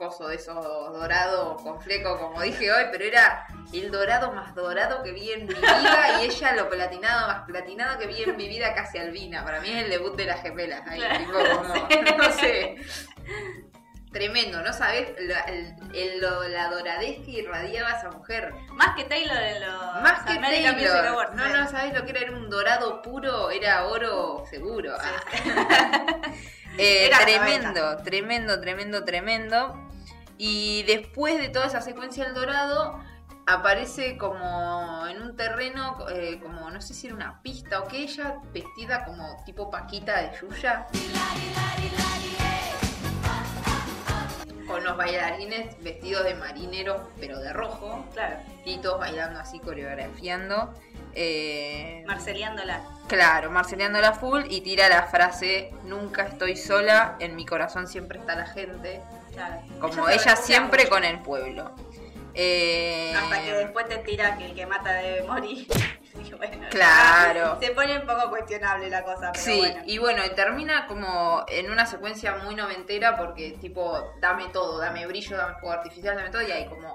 [0.00, 5.02] coso de esos dorado con fleco, como dije hoy, pero era el dorado más dorado
[5.02, 8.48] que vi en mi vida y ella lo platinado más platinado que vi en mi
[8.48, 9.44] vida casi albina.
[9.44, 10.80] Para mí es el debut de las gemelas.
[10.88, 11.74] Ahí, tipo como,
[12.16, 12.76] no sé.
[14.10, 15.12] Tremendo, ¿no sabes?
[15.20, 18.52] La, el- la doradez que irradiaba esa mujer.
[18.72, 21.06] Más que Taylor en los Más que American Taylor.
[21.08, 21.34] Awards.
[21.36, 22.20] No, no, ¿sabes lo que era?
[22.22, 24.96] Era un dorado puro, era oro seguro.
[24.98, 26.22] Ah.
[26.82, 29.89] Eh, tremendo, tremendo, tremendo, tremendo.
[30.42, 32.98] Y después de toda esa secuencia del dorado,
[33.46, 38.04] aparece como en un terreno, eh, como no sé si era una pista o qué,
[38.04, 40.86] ella vestida como tipo Paquita de Yuya.
[44.66, 48.06] Con los bailarines vestidos de marineros, pero de rojo.
[48.14, 50.72] Claro, Y todos bailando así, coreografiando.
[51.12, 52.82] Eh, Marceliándola.
[53.08, 58.20] Claro, Marceliando la full y tira la frase Nunca estoy sola, en mi corazón siempre
[58.20, 59.02] está la gente.
[59.48, 59.62] Claro.
[59.80, 60.90] Como ella siempre mucho.
[60.94, 61.74] con el pueblo.
[62.34, 65.66] Eh, Hasta que después te tira que el que mata debe morir.
[66.12, 67.58] Y bueno, Claro.
[67.62, 69.82] Se pone un poco cuestionable la cosa, pero Sí, bueno.
[69.86, 75.06] y bueno, y termina como en una secuencia muy noventera porque tipo, dame todo, dame
[75.06, 76.94] brillo, dame fuego artificial, dame todo, y hay como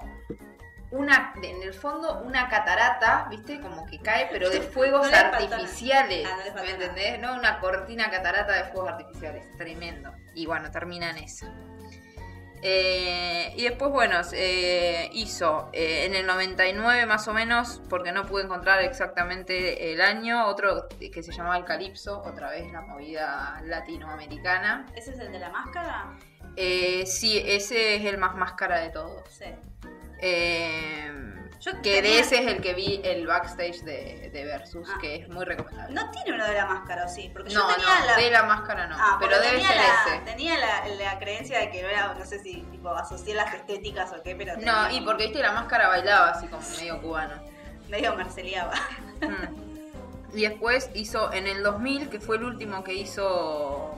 [0.91, 3.59] una, en el fondo, una catarata, ¿viste?
[3.61, 7.19] Como que cae, pero de fuegos No artificiales, Ah, no ¿me entendés?
[7.19, 10.13] No, una cortina catarata de fuegos artificiales, tremendo.
[10.35, 11.47] Y bueno, termina en eso.
[12.67, 18.25] Eh, y después, bueno, eh, hizo eh, en el 99 más o menos, porque no
[18.25, 23.61] pude encontrar exactamente el año, otro que se llamaba El Calipso, otra vez la movida
[23.65, 24.87] latinoamericana.
[24.95, 26.17] ¿Ese es el de la máscara?
[26.55, 29.29] Eh, sí, ese es el más máscara de todos.
[29.29, 29.45] Sí.
[31.61, 34.97] Yo que de ese es el que vi el backstage de, de Versus, Ah.
[35.01, 35.93] que es muy recomendable.
[35.93, 37.29] No tiene uno de la máscara, ¿o sí?
[37.33, 38.15] Porque yo No, tenía no, la...
[38.17, 40.25] de la máscara no, Ah, pero debe ser la, ese.
[40.25, 44.21] Tenía la, la creencia de que era, no sé si tipo asocié las estéticas o
[44.23, 47.33] qué, pero No, tenía y como- porque viste la máscara bailaba así como medio cubano.
[47.89, 48.73] medio marceliaba.
[49.21, 50.37] Mm.
[50.37, 53.95] Y después hizo en el 2000, que fue el último que hizo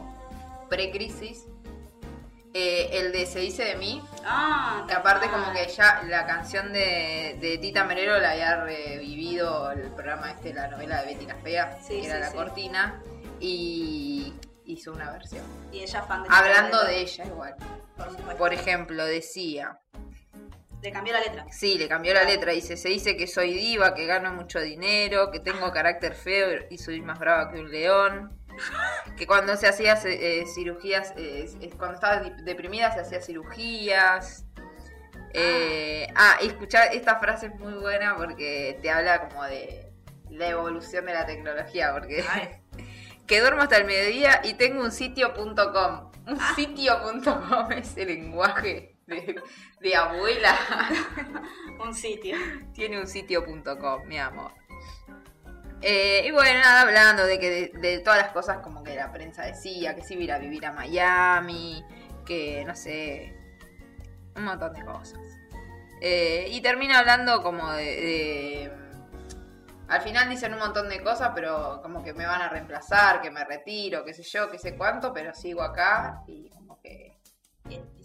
[0.69, 1.47] pre-crisis,
[2.59, 5.31] eh, el de Se dice de mí, Ah, que aparte ah.
[5.31, 10.53] como que ya la canción de, de Tita Merero la había revivido el programa este,
[10.53, 12.35] la novela de Betty la Fea, Sí, que era la sí.
[12.35, 13.01] cortina,
[13.39, 14.33] y
[14.65, 15.43] hizo una versión.
[15.71, 17.55] Y ella fan de Hablando de ella igual.
[17.95, 18.37] Por.
[18.37, 19.79] Por ejemplo, decía,
[20.81, 21.45] Le cambió la letra.
[21.51, 22.51] Sí, le cambió la letra.
[22.53, 26.77] Dice, se dice que soy diva, que gano mucho dinero, que tengo carácter feo y
[26.77, 28.36] soy más brava que un león.
[29.15, 34.45] Que cuando se hacía eh, cirugías, eh, eh, cuando estaba deprimida se hacía cirugías.
[35.33, 39.91] Eh, ah, y escuchar esta frase es muy buena porque te habla como de
[40.29, 41.93] la evolución de la tecnología.
[41.93, 42.23] Porque
[43.27, 46.11] que duermo hasta el mediodía y tengo un sitio.com.
[46.27, 49.41] Un sitio.com es el lenguaje de,
[49.79, 50.57] de abuela.
[51.79, 52.35] Un sitio.
[52.73, 54.51] Tiene un sitio.com, mi amor.
[55.81, 59.11] Eh, y bueno, nada, hablando de que de, de todas las cosas como que la
[59.11, 61.83] prensa decía, que se iba a vivir a Miami,
[62.25, 63.35] que no sé,
[64.35, 65.19] un montón de cosas.
[66.01, 68.71] Eh, y termina hablando como de, de-
[69.87, 73.31] Al final dicen un montón de cosas, pero como que me van a reemplazar, que
[73.31, 77.16] me retiro, qué sé yo, qué sé cuánto, pero sigo acá y como que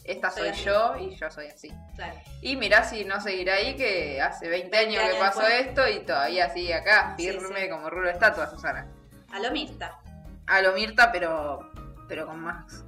[0.04, 0.64] esta soy así.
[0.64, 1.72] yo y yo soy así.
[1.94, 2.18] Claro.
[2.40, 5.66] Y mirá si no seguirá ahí, que hace 20 20 años que pasó después.
[5.66, 7.70] esto y todavía sigue acá, firme sí.
[7.70, 8.86] como rulo de estatua, Susana.
[9.32, 9.98] A lo Mirta.
[10.46, 11.70] A lo Mirta, pero,
[12.08, 12.84] pero con más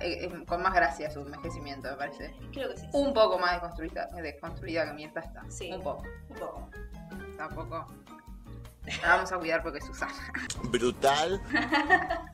[0.00, 2.34] eh, eh, con más gracia su envejecimiento, me parece.
[2.52, 2.88] Creo que sí.
[2.92, 5.42] Un poco más desconstruida, desconstruida que Mirta está.
[5.50, 5.70] Sí.
[5.72, 6.04] Un poco.
[6.28, 6.70] Un poco.
[7.36, 7.88] Tampoco.
[9.02, 10.32] La vamos a cuidar porque es Susana.
[10.70, 11.40] brutal.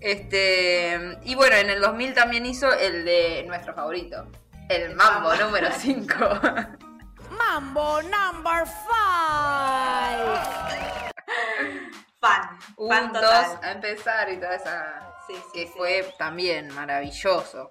[0.00, 4.26] Este, y bueno, en el 2000 también hizo el de nuestro favorito,
[4.68, 5.44] el Mambo Mambo.
[5.44, 6.14] número 5.
[7.30, 10.40] Mambo number five.
[12.20, 12.58] Fan.
[12.76, 13.58] Un Fan 2 total.
[13.62, 15.10] a empezar y toda esa.
[15.26, 15.72] Sí, sí, que sí.
[15.76, 17.70] fue también maravilloso.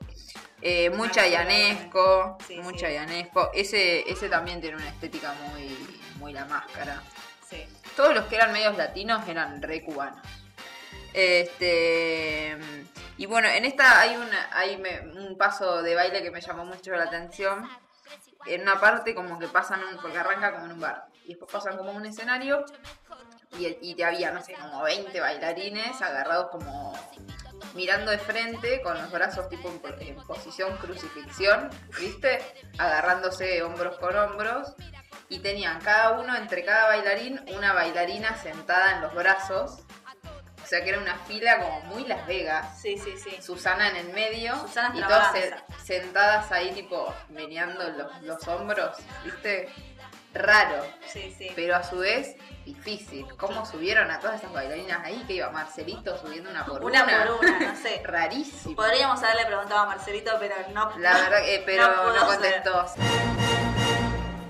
[0.61, 2.93] Eh, mucha Ah, Yanesco, sí, mucha sí.
[2.93, 3.51] Yanesco.
[3.53, 5.77] Ese, ese también tiene una estética muy,
[6.17, 7.01] muy la máscara.
[7.47, 7.63] Sí.
[7.95, 10.25] Todos los que eran medios latinos eran re cubanos.
[11.13, 12.57] Este
[13.17, 14.81] y bueno, en esta hay una hay
[15.15, 17.69] un paso de baile que me llamó mucho la atención.
[18.45, 21.49] En una parte como que pasan un, porque arranca como en un bar y después
[21.51, 22.65] pasan como un escenario
[23.57, 26.93] y, y te había, no sé, como 20 bailarines agarrados como
[27.73, 32.39] mirando de frente con los brazos tipo en, en posición crucifixión, ¿viste?
[32.77, 34.75] Agarrándose hombros con hombros
[35.29, 39.83] y tenían cada uno, entre cada bailarín, una bailarina sentada en los brazos.
[40.73, 42.79] O sea que era una fila como muy Las Vegas.
[42.81, 43.39] Sí, sí, sí.
[43.43, 48.97] Susana en el medio Susana y todas se- sentadas ahí tipo meneando los, los hombros,
[49.23, 49.69] ¿viste?
[50.33, 51.51] Raro, Sí, sí.
[51.55, 53.27] pero a su vez difícil.
[53.37, 55.23] ¿Cómo subieron a todas esas bailarinas ahí?
[55.27, 57.03] Que iba Marcelito subiendo una por una.
[57.03, 58.01] Una por una, no sé.
[58.03, 58.75] Rarísimo.
[58.75, 60.97] Podríamos haberle preguntado a Marcelito, pero no.
[60.97, 62.63] La verdad que, pero no, ser.
[62.63, 62.85] contestó.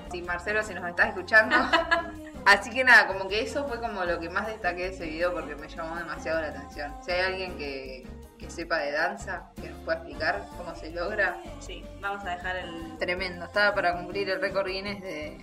[0.10, 1.58] Sí, Marcelo, si nos estás escuchando.
[2.46, 5.34] Así que nada, como que eso fue como lo que más destaqué de ese video
[5.34, 6.94] porque me llamó demasiado la atención.
[7.02, 8.06] Si hay alguien que,
[8.38, 12.58] que sepa de danza, que nos pueda explicar cómo se logra, Sí, vamos a dejar
[12.58, 12.98] el.
[12.98, 13.46] tremendo.
[13.46, 15.38] Estaba para cumplir el récord Guinness de,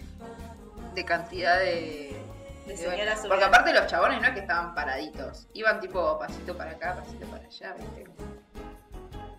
[0.95, 2.17] de cantidad de...
[2.67, 3.29] De de.
[3.29, 7.27] Porque aparte los chabones no es que estaban paraditos, iban tipo pasito para acá, pasito
[7.27, 8.05] para allá, ¿viste?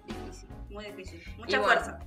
[0.08, 0.50] Difícil.
[0.69, 1.24] Muy difícil.
[1.28, 2.00] Y Mucha bueno, fuerza.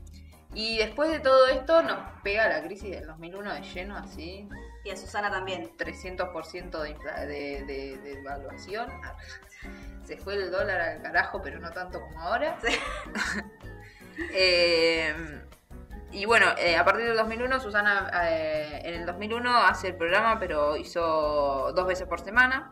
[0.53, 4.49] Y después de todo esto nos pega la crisis del 2001 de lleno, así,
[4.85, 5.71] Y a Susana también.
[5.77, 8.89] 300% de, de, de, de devaluación.
[10.05, 12.59] Se fue el dólar al carajo, pero no tanto como ahora.
[12.63, 12.75] Sí.
[14.33, 15.13] Eh,
[16.13, 20.39] y bueno, eh, a partir del 2001, Susana eh, en el 2001 hace el programa,
[20.39, 22.71] pero hizo dos veces por semana.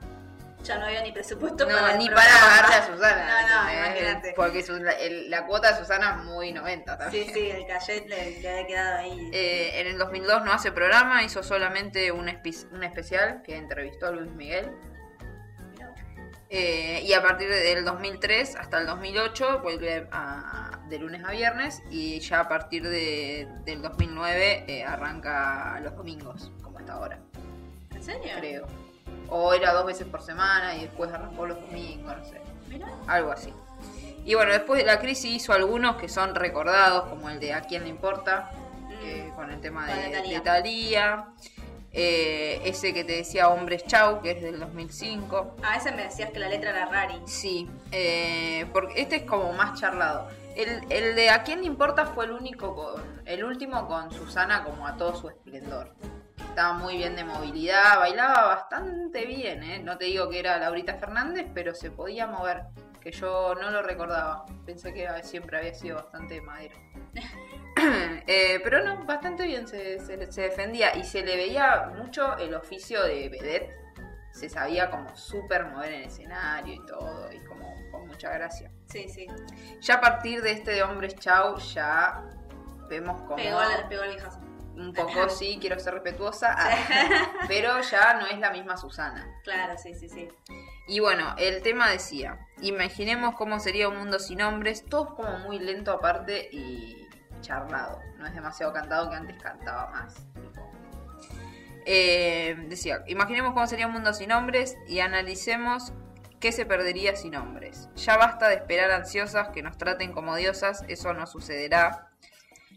[0.63, 3.27] Ya no había ni presupuesto No, para ni para pagarle a Susana.
[3.27, 3.87] No, no, ¿entendés?
[4.01, 4.33] imagínate.
[4.37, 7.27] Porque su- la, el- la cuota de Susana es muy 90 también.
[7.27, 9.31] Sí, sí, el cachet le, le había quedado ahí.
[9.33, 14.07] Eh, en el 2002 no hace programa, hizo solamente un, espi- un especial que entrevistó
[14.07, 14.71] a Luis Miguel.
[16.55, 21.83] Eh, y a partir del 2003 hasta el 2008 vuelve a- de lunes a viernes
[21.91, 27.19] y ya a partir de- del 2009 eh, arranca los domingos, como hasta ahora,
[27.95, 28.33] ¿En serio?
[28.39, 28.67] creo.
[29.35, 32.87] O era dos veces por semana y después arrancó los domingos, no sé Mira.
[33.07, 33.53] algo así.
[34.25, 37.63] Y bueno, después de la crisis hizo algunos que son recordados, como el de A
[37.63, 38.51] quién le importa,
[39.03, 41.27] eh, con el tema de, de Thalía.
[41.95, 45.57] Eh, ese que te decía Hombres Chau, que es del 2005.
[45.63, 47.21] A veces me decías que la letra era rari.
[47.27, 50.29] Sí, eh, porque este es como más charlado.
[50.57, 54.65] El, el de A quién le importa fue el único con, el último con Susana
[54.65, 55.95] como a todo su esplendor.
[56.53, 59.79] Estaba muy bien de movilidad, bailaba bastante bien, ¿eh?
[59.79, 62.65] No te digo que era Laurita Fernández, pero se podía mover,
[63.01, 64.45] que yo no lo recordaba.
[64.67, 66.75] Pensé que siempre había sido bastante de madera.
[68.27, 72.55] Eh, pero no, bastante bien se, se- se defendía y se le veía mucho el
[72.55, 73.71] oficio de vedette.
[74.31, 78.71] Se sabía como súper mover en escenario y todo, y como con mucha gracia.
[78.87, 79.27] Sí, sí.
[79.81, 82.23] Ya a partir de este de Hombres Chau, ya
[82.89, 84.39] vemos como Pegó, pegó el hijazo.
[84.77, 86.75] Un poco sí, quiero ser respetuosa, ah,
[87.49, 89.27] pero ya no es la misma Susana.
[89.45, 90.29] Claro, sí, sí, sí.
[90.89, 95.59] Y bueno, el tema decía, imaginemos cómo sería un mundo sin hombres, todo como muy
[95.59, 97.09] lento aparte y
[97.41, 100.15] charlado, no es demasiado cantado que antes cantaba más.
[101.85, 105.93] Eh, decía, imaginemos cómo sería un mundo sin hombres y analicemos
[106.43, 107.89] qué se perdería sin hombres.
[107.97, 112.12] Ya basta de esperar ansiosas que nos traten como diosas, eso no sucederá.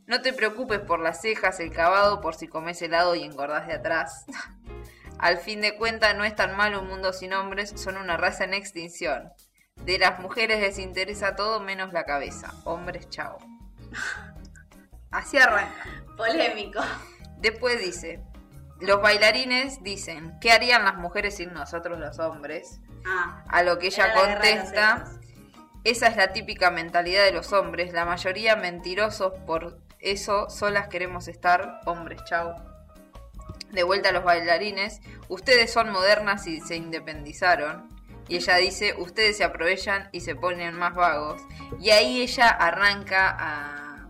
[0.08, 3.74] No te preocupes por las cejas, el cavado, por si comes helado y engordás de
[3.74, 4.26] atrás.
[5.18, 8.44] Al fin de cuentas, no es tan malo un mundo sin hombres, son una raza
[8.44, 9.32] en extinción.
[9.78, 12.54] De las mujeres les interesa todo menos la cabeza.
[12.66, 13.38] Hombres, chao.
[15.12, 15.86] Así arranca.
[16.18, 16.82] Polémico.
[17.38, 18.22] Después dice,
[18.80, 22.80] los bailarines dicen, ¿qué harían las mujeres sin nosotros los hombres?
[23.06, 23.44] Ah.
[23.48, 25.06] A lo que ella contesta,
[25.84, 31.28] esa es la típica mentalidad de los hombres, la mayoría mentirosos, por eso solas queremos
[31.28, 32.56] estar, hombres, chao.
[33.72, 37.90] De vuelta a los bailarines, ustedes son modernas y se independizaron.
[38.28, 41.42] Y ella dice, ustedes se aprovechan y se ponen más vagos.
[41.80, 44.08] Y ahí ella arranca a,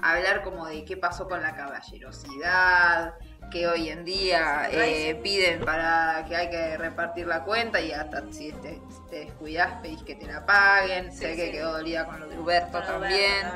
[0.00, 3.14] a hablar como de qué pasó con la caballerosidad,
[3.52, 8.22] que hoy en día eh, piden para que hay que repartir la cuenta y hasta
[8.32, 11.12] si te, si te descuidas pedís que te la paguen.
[11.12, 13.46] Sí, sé que quedó dolida con lo de Huberto también.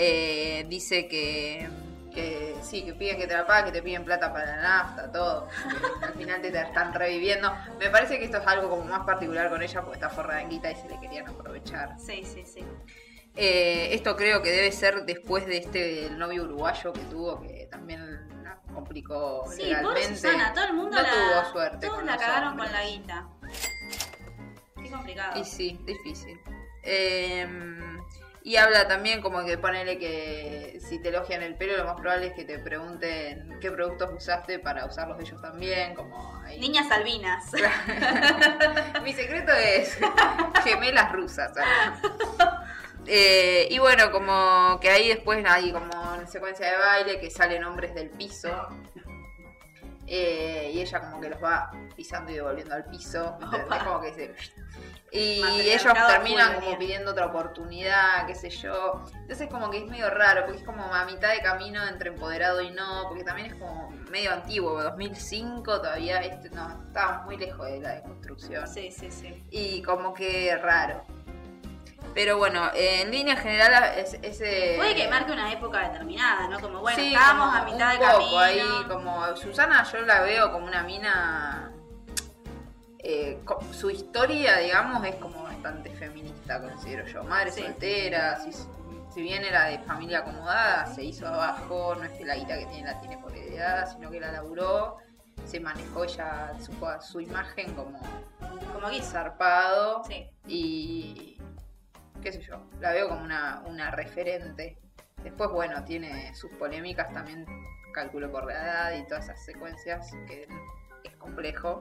[0.00, 1.68] Eh, dice que,
[2.14, 5.10] que sí, que piden que te la paguen, que te piden plata para la nafta,
[5.10, 5.48] todo.
[6.02, 7.52] Al final te, te están reviviendo.
[7.80, 10.50] Me parece que esto es algo como más particular con ella porque está forrada en
[10.50, 11.98] guita y se le querían aprovechar.
[11.98, 12.64] Sí, sí, sí.
[13.34, 17.66] Eh, esto creo que debe ser después de este el novio uruguayo que tuvo, que
[17.68, 20.14] también la complicó Sí, pobre legalmente.
[20.14, 21.86] Susana, todo el mundo no la, tuvo suerte.
[21.88, 22.70] Todos la cagaron hombres.
[22.70, 23.28] con la guita.
[24.80, 25.40] Qué complicado.
[25.40, 26.38] Y sí, difícil.
[26.84, 27.97] Eh,
[28.48, 32.28] y habla también como que ponele que si te elogian el pelo, lo más probable
[32.28, 36.58] es que te pregunten qué productos usaste para usarlos ellos también, como ahí.
[36.58, 37.52] Niñas albinas.
[39.02, 39.98] Mi secreto es
[40.64, 41.52] gemelas rusas.
[43.06, 47.64] Eh, y bueno, como que ahí después hay como en secuencia de baile que salen
[47.64, 48.66] hombres del piso.
[50.06, 53.36] Eh, y ella como que los va pisando y devolviendo al piso.
[53.42, 53.84] Opa.
[53.84, 54.34] Como que se...
[55.10, 59.02] Y ellos terminan como pidiendo otra oportunidad, qué sé yo.
[59.14, 62.60] Entonces como que es medio raro, porque es como a mitad de camino entre empoderado
[62.60, 67.66] y no, porque también es como medio antiguo, 2005 todavía, este, no, estábamos muy lejos
[67.66, 69.44] de la deconstrucción Sí, sí, sí.
[69.50, 71.02] y como que raro.
[72.14, 74.74] Pero bueno, en línea general es ese...
[74.76, 76.58] Puede que marque una época determinada, ¿no?
[76.58, 78.40] Como, bueno, Sí, estábamos como a mitad un de poco camino.
[78.40, 81.70] ahí, como Susana yo la veo como una mina...
[82.98, 83.40] eh,
[83.72, 87.24] su historia, digamos, es como bastante feminista, considero yo.
[87.24, 87.62] Madre Sí.
[87.62, 88.52] soltera, si,
[89.14, 92.66] si bien era de familia acomodada, se hizo abajo, no es que la guita que
[92.66, 94.96] tiene la tiene por heredad, sino que la laburó,
[95.44, 97.98] se manejó ella su, su imagen como
[98.72, 100.28] Como zarpado Sí.
[100.46, 101.38] y
[102.22, 104.78] qué sé yo, la veo como una, una referente.
[105.22, 107.46] Después, bueno, tiene sus polémicas también,
[107.92, 110.46] calculo por la edad y todas esas secuencias, que
[111.04, 111.80] es complejo.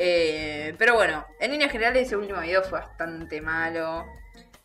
[0.00, 4.06] Eh, pero bueno, en líneas generales ese último video fue bastante malo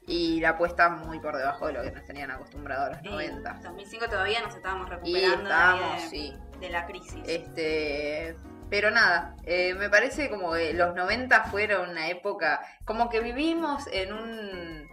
[0.06, 3.12] y la puesta muy por debajo de lo que nos tenían acostumbrados a los En
[3.42, 3.60] 90.
[3.64, 6.38] 2005 todavía nos estábamos recuperando de- estábamos, de, sí.
[6.60, 7.24] de la crisis.
[7.26, 8.36] Este,
[8.70, 13.88] pero nada, eh, me parece como que los 90 fueron una época, como que vivimos
[13.92, 14.88] en un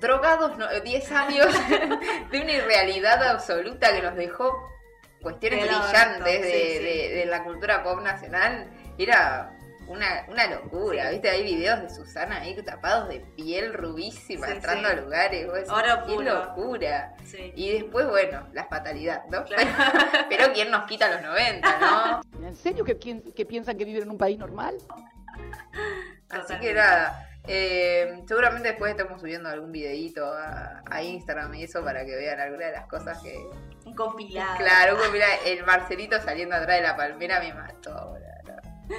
[0.00, 1.46] drogados no- 10 años
[2.32, 4.68] de una irrealidad absoluta que nos dejó
[5.20, 6.84] cuestiones brillantes sí, sí.
[7.14, 8.68] de la cultura pop nacional.
[8.98, 9.52] Era
[9.88, 11.12] una, una locura, Sí.
[11.12, 11.30] ¿viste?
[11.30, 14.94] Hay videos de Susana ahí tapados de piel rubísima, Sí, entrando sí.
[14.94, 15.46] a lugares.
[15.46, 16.34] vos Oro ¡Qué puro".
[16.34, 17.14] locura!
[17.24, 17.52] Sí.
[17.56, 19.44] Y después, bueno, la fatalidad, ¿no?
[19.44, 19.68] Claro.
[20.28, 22.46] Pero ¿quién nos quita los 90, no?
[22.46, 24.76] ¿En serio que, pien- que piensan que viven en un país normal?
[26.30, 31.84] Así que nada, eh, seguramente después estemos subiendo algún videito a, a Instagram y eso
[31.84, 33.36] para que vean algunas de las cosas que...
[33.84, 34.56] Un compilado.
[34.58, 38.31] Claro, como mira, el Marcelito saliendo atrás de la palmera me mató, boludo.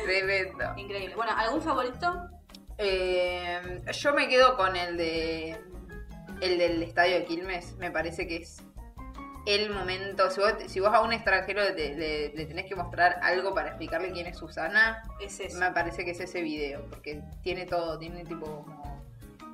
[0.04, 0.74] Tremendo.
[0.78, 1.16] Increíble.
[1.16, 2.30] Bueno, ¿algún favorito?
[2.78, 5.58] Eh, yo me quedo con el de
[6.42, 7.76] el del estadio de Quilmes.
[7.78, 8.64] Me parece que es
[9.46, 10.30] el momento.
[10.32, 13.70] Si vos, si vos a un extranjero le, le- le tenés que mostrar algo para
[13.70, 15.60] explicarle quién es Susana, Es eso.
[15.60, 16.86] me parece que es ese video.
[16.90, 17.98] Porque tiene todo.
[18.00, 18.83] Tiene tipo como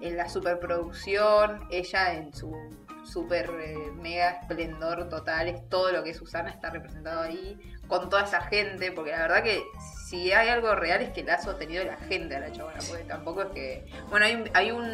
[0.01, 2.55] en la superproducción, ella en su
[3.03, 8.09] super eh, mega esplendor total, es todo lo que es Susana está representado ahí, con
[8.09, 9.63] toda esa gente, porque la verdad que
[10.05, 13.03] si hay algo real es que la ha sostenido la gente a la chabona, porque
[13.03, 13.85] tampoco es que...
[14.09, 14.85] Bueno, hay, hay un,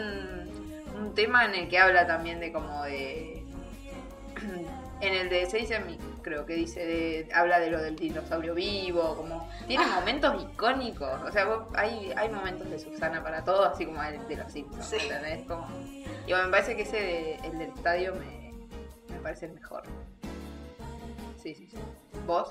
[0.97, 3.43] un tema en el que habla también de como de...
[5.01, 7.95] en el de Se dice en mí, creo que dice, de- habla de lo del
[7.95, 13.43] dinosaurio vivo, como tiene momentos icónicos, o sea, vos- hay, hay momentos de Susana para
[13.43, 14.97] todo, así como el de los Simpsons, Sí.
[14.99, 15.45] ¿entendés?
[15.47, 15.67] Como,
[16.25, 18.51] y me parece que ese, de- el del estadio, me,
[19.13, 19.83] me parece el mejor.
[21.37, 21.77] Sí, sí, sí.
[22.25, 22.49] Vos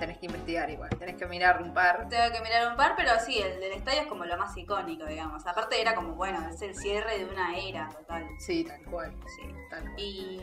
[0.00, 2.08] tenés que investigar igual, tenés que mirar un par.
[2.08, 5.04] Tengo que mirar un par, pero sí, el del estadio es como lo más icónico,
[5.06, 5.46] digamos.
[5.46, 8.26] Aparte era como, bueno, es el cierre de una era total.
[8.40, 9.14] Sí, tal cual.
[9.36, 9.42] Sí.
[9.70, 9.94] Tal cual.
[10.00, 10.40] Y,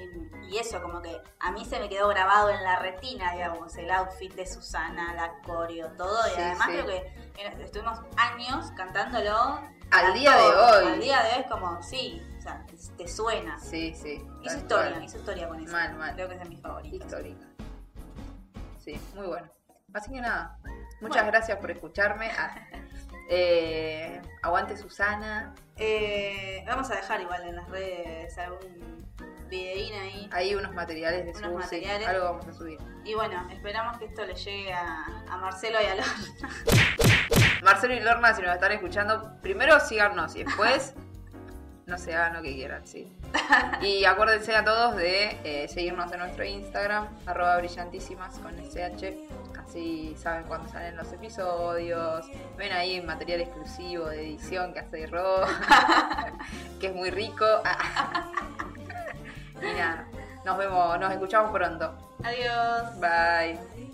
[0.50, 3.92] y eso, como que a mí se me quedó grabado en la retina, digamos, el
[3.92, 6.26] outfit de Susana, la coreo, todo.
[6.28, 6.74] Y Sí, además sí.
[6.74, 6.86] creo
[7.58, 9.60] que estuvimos años cantándolo.
[9.90, 10.94] Al día de hoy.
[10.94, 12.66] Al día de hoy es como, sí, o sea,
[12.98, 13.58] te, suena.
[13.60, 14.22] Sí, sí.
[14.44, 15.04] Hizo historia, cual.
[15.04, 15.72] hizo historia con eso.
[15.72, 16.14] Mal, mal.
[16.14, 17.02] Creo que es de mis favoritos.
[17.08, 17.47] histórica.
[18.88, 19.50] Sí, muy bueno.
[19.94, 20.58] Así que nada,
[21.02, 21.28] muchas Bueno.
[21.28, 22.32] gracias por escucharme.
[22.32, 22.56] Ah,
[23.30, 25.54] eh, aguante Susana.
[25.76, 29.06] Eh, vamos a dejar igual en las redes algún
[29.50, 30.30] videín ahí.
[30.32, 32.08] Hay unos materiales de Unos su sí, materiales.
[32.08, 32.80] algo vamos a subir.
[33.04, 36.50] Y bueno, esperamos que esto le llegue a, a Marcelo y a Lorna.
[37.64, 40.94] Marcelo y Lorna, si nos están escuchando, primero síganos y después
[41.88, 43.18] no se hagan lo que quieran, sí.
[43.82, 49.28] Y acuérdense a todos de eh, seguirnos en nuestro Instagram, arroba brillantísimas con SH.
[49.58, 52.26] Así saben cuándo salen los episodios.
[52.58, 55.42] Ven ahí material exclusivo de edición que hace Ro,
[56.80, 57.46] que es muy rico.
[59.62, 60.08] y nada,
[60.46, 61.94] nos vemos, nos escuchamos pronto.
[62.24, 63.00] Adiós.
[63.00, 63.87] Bye.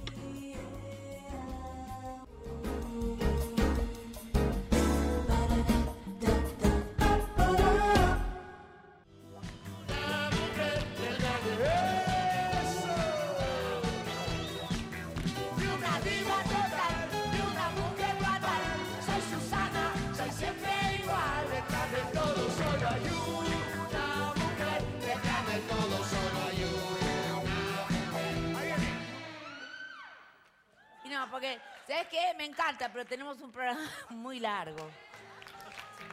[31.34, 32.32] Porque, ¿sabes qué?
[32.38, 33.82] Me encanta, pero tenemos un programa
[34.12, 34.88] muy largo.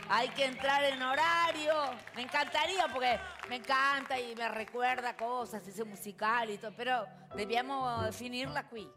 [0.08, 1.74] Hay que entrar en horario.
[2.16, 7.06] Me encantaría porque me encanta y me recuerda cosas, ese musical y todo, pero
[7.36, 8.90] debíamos definirla aquí.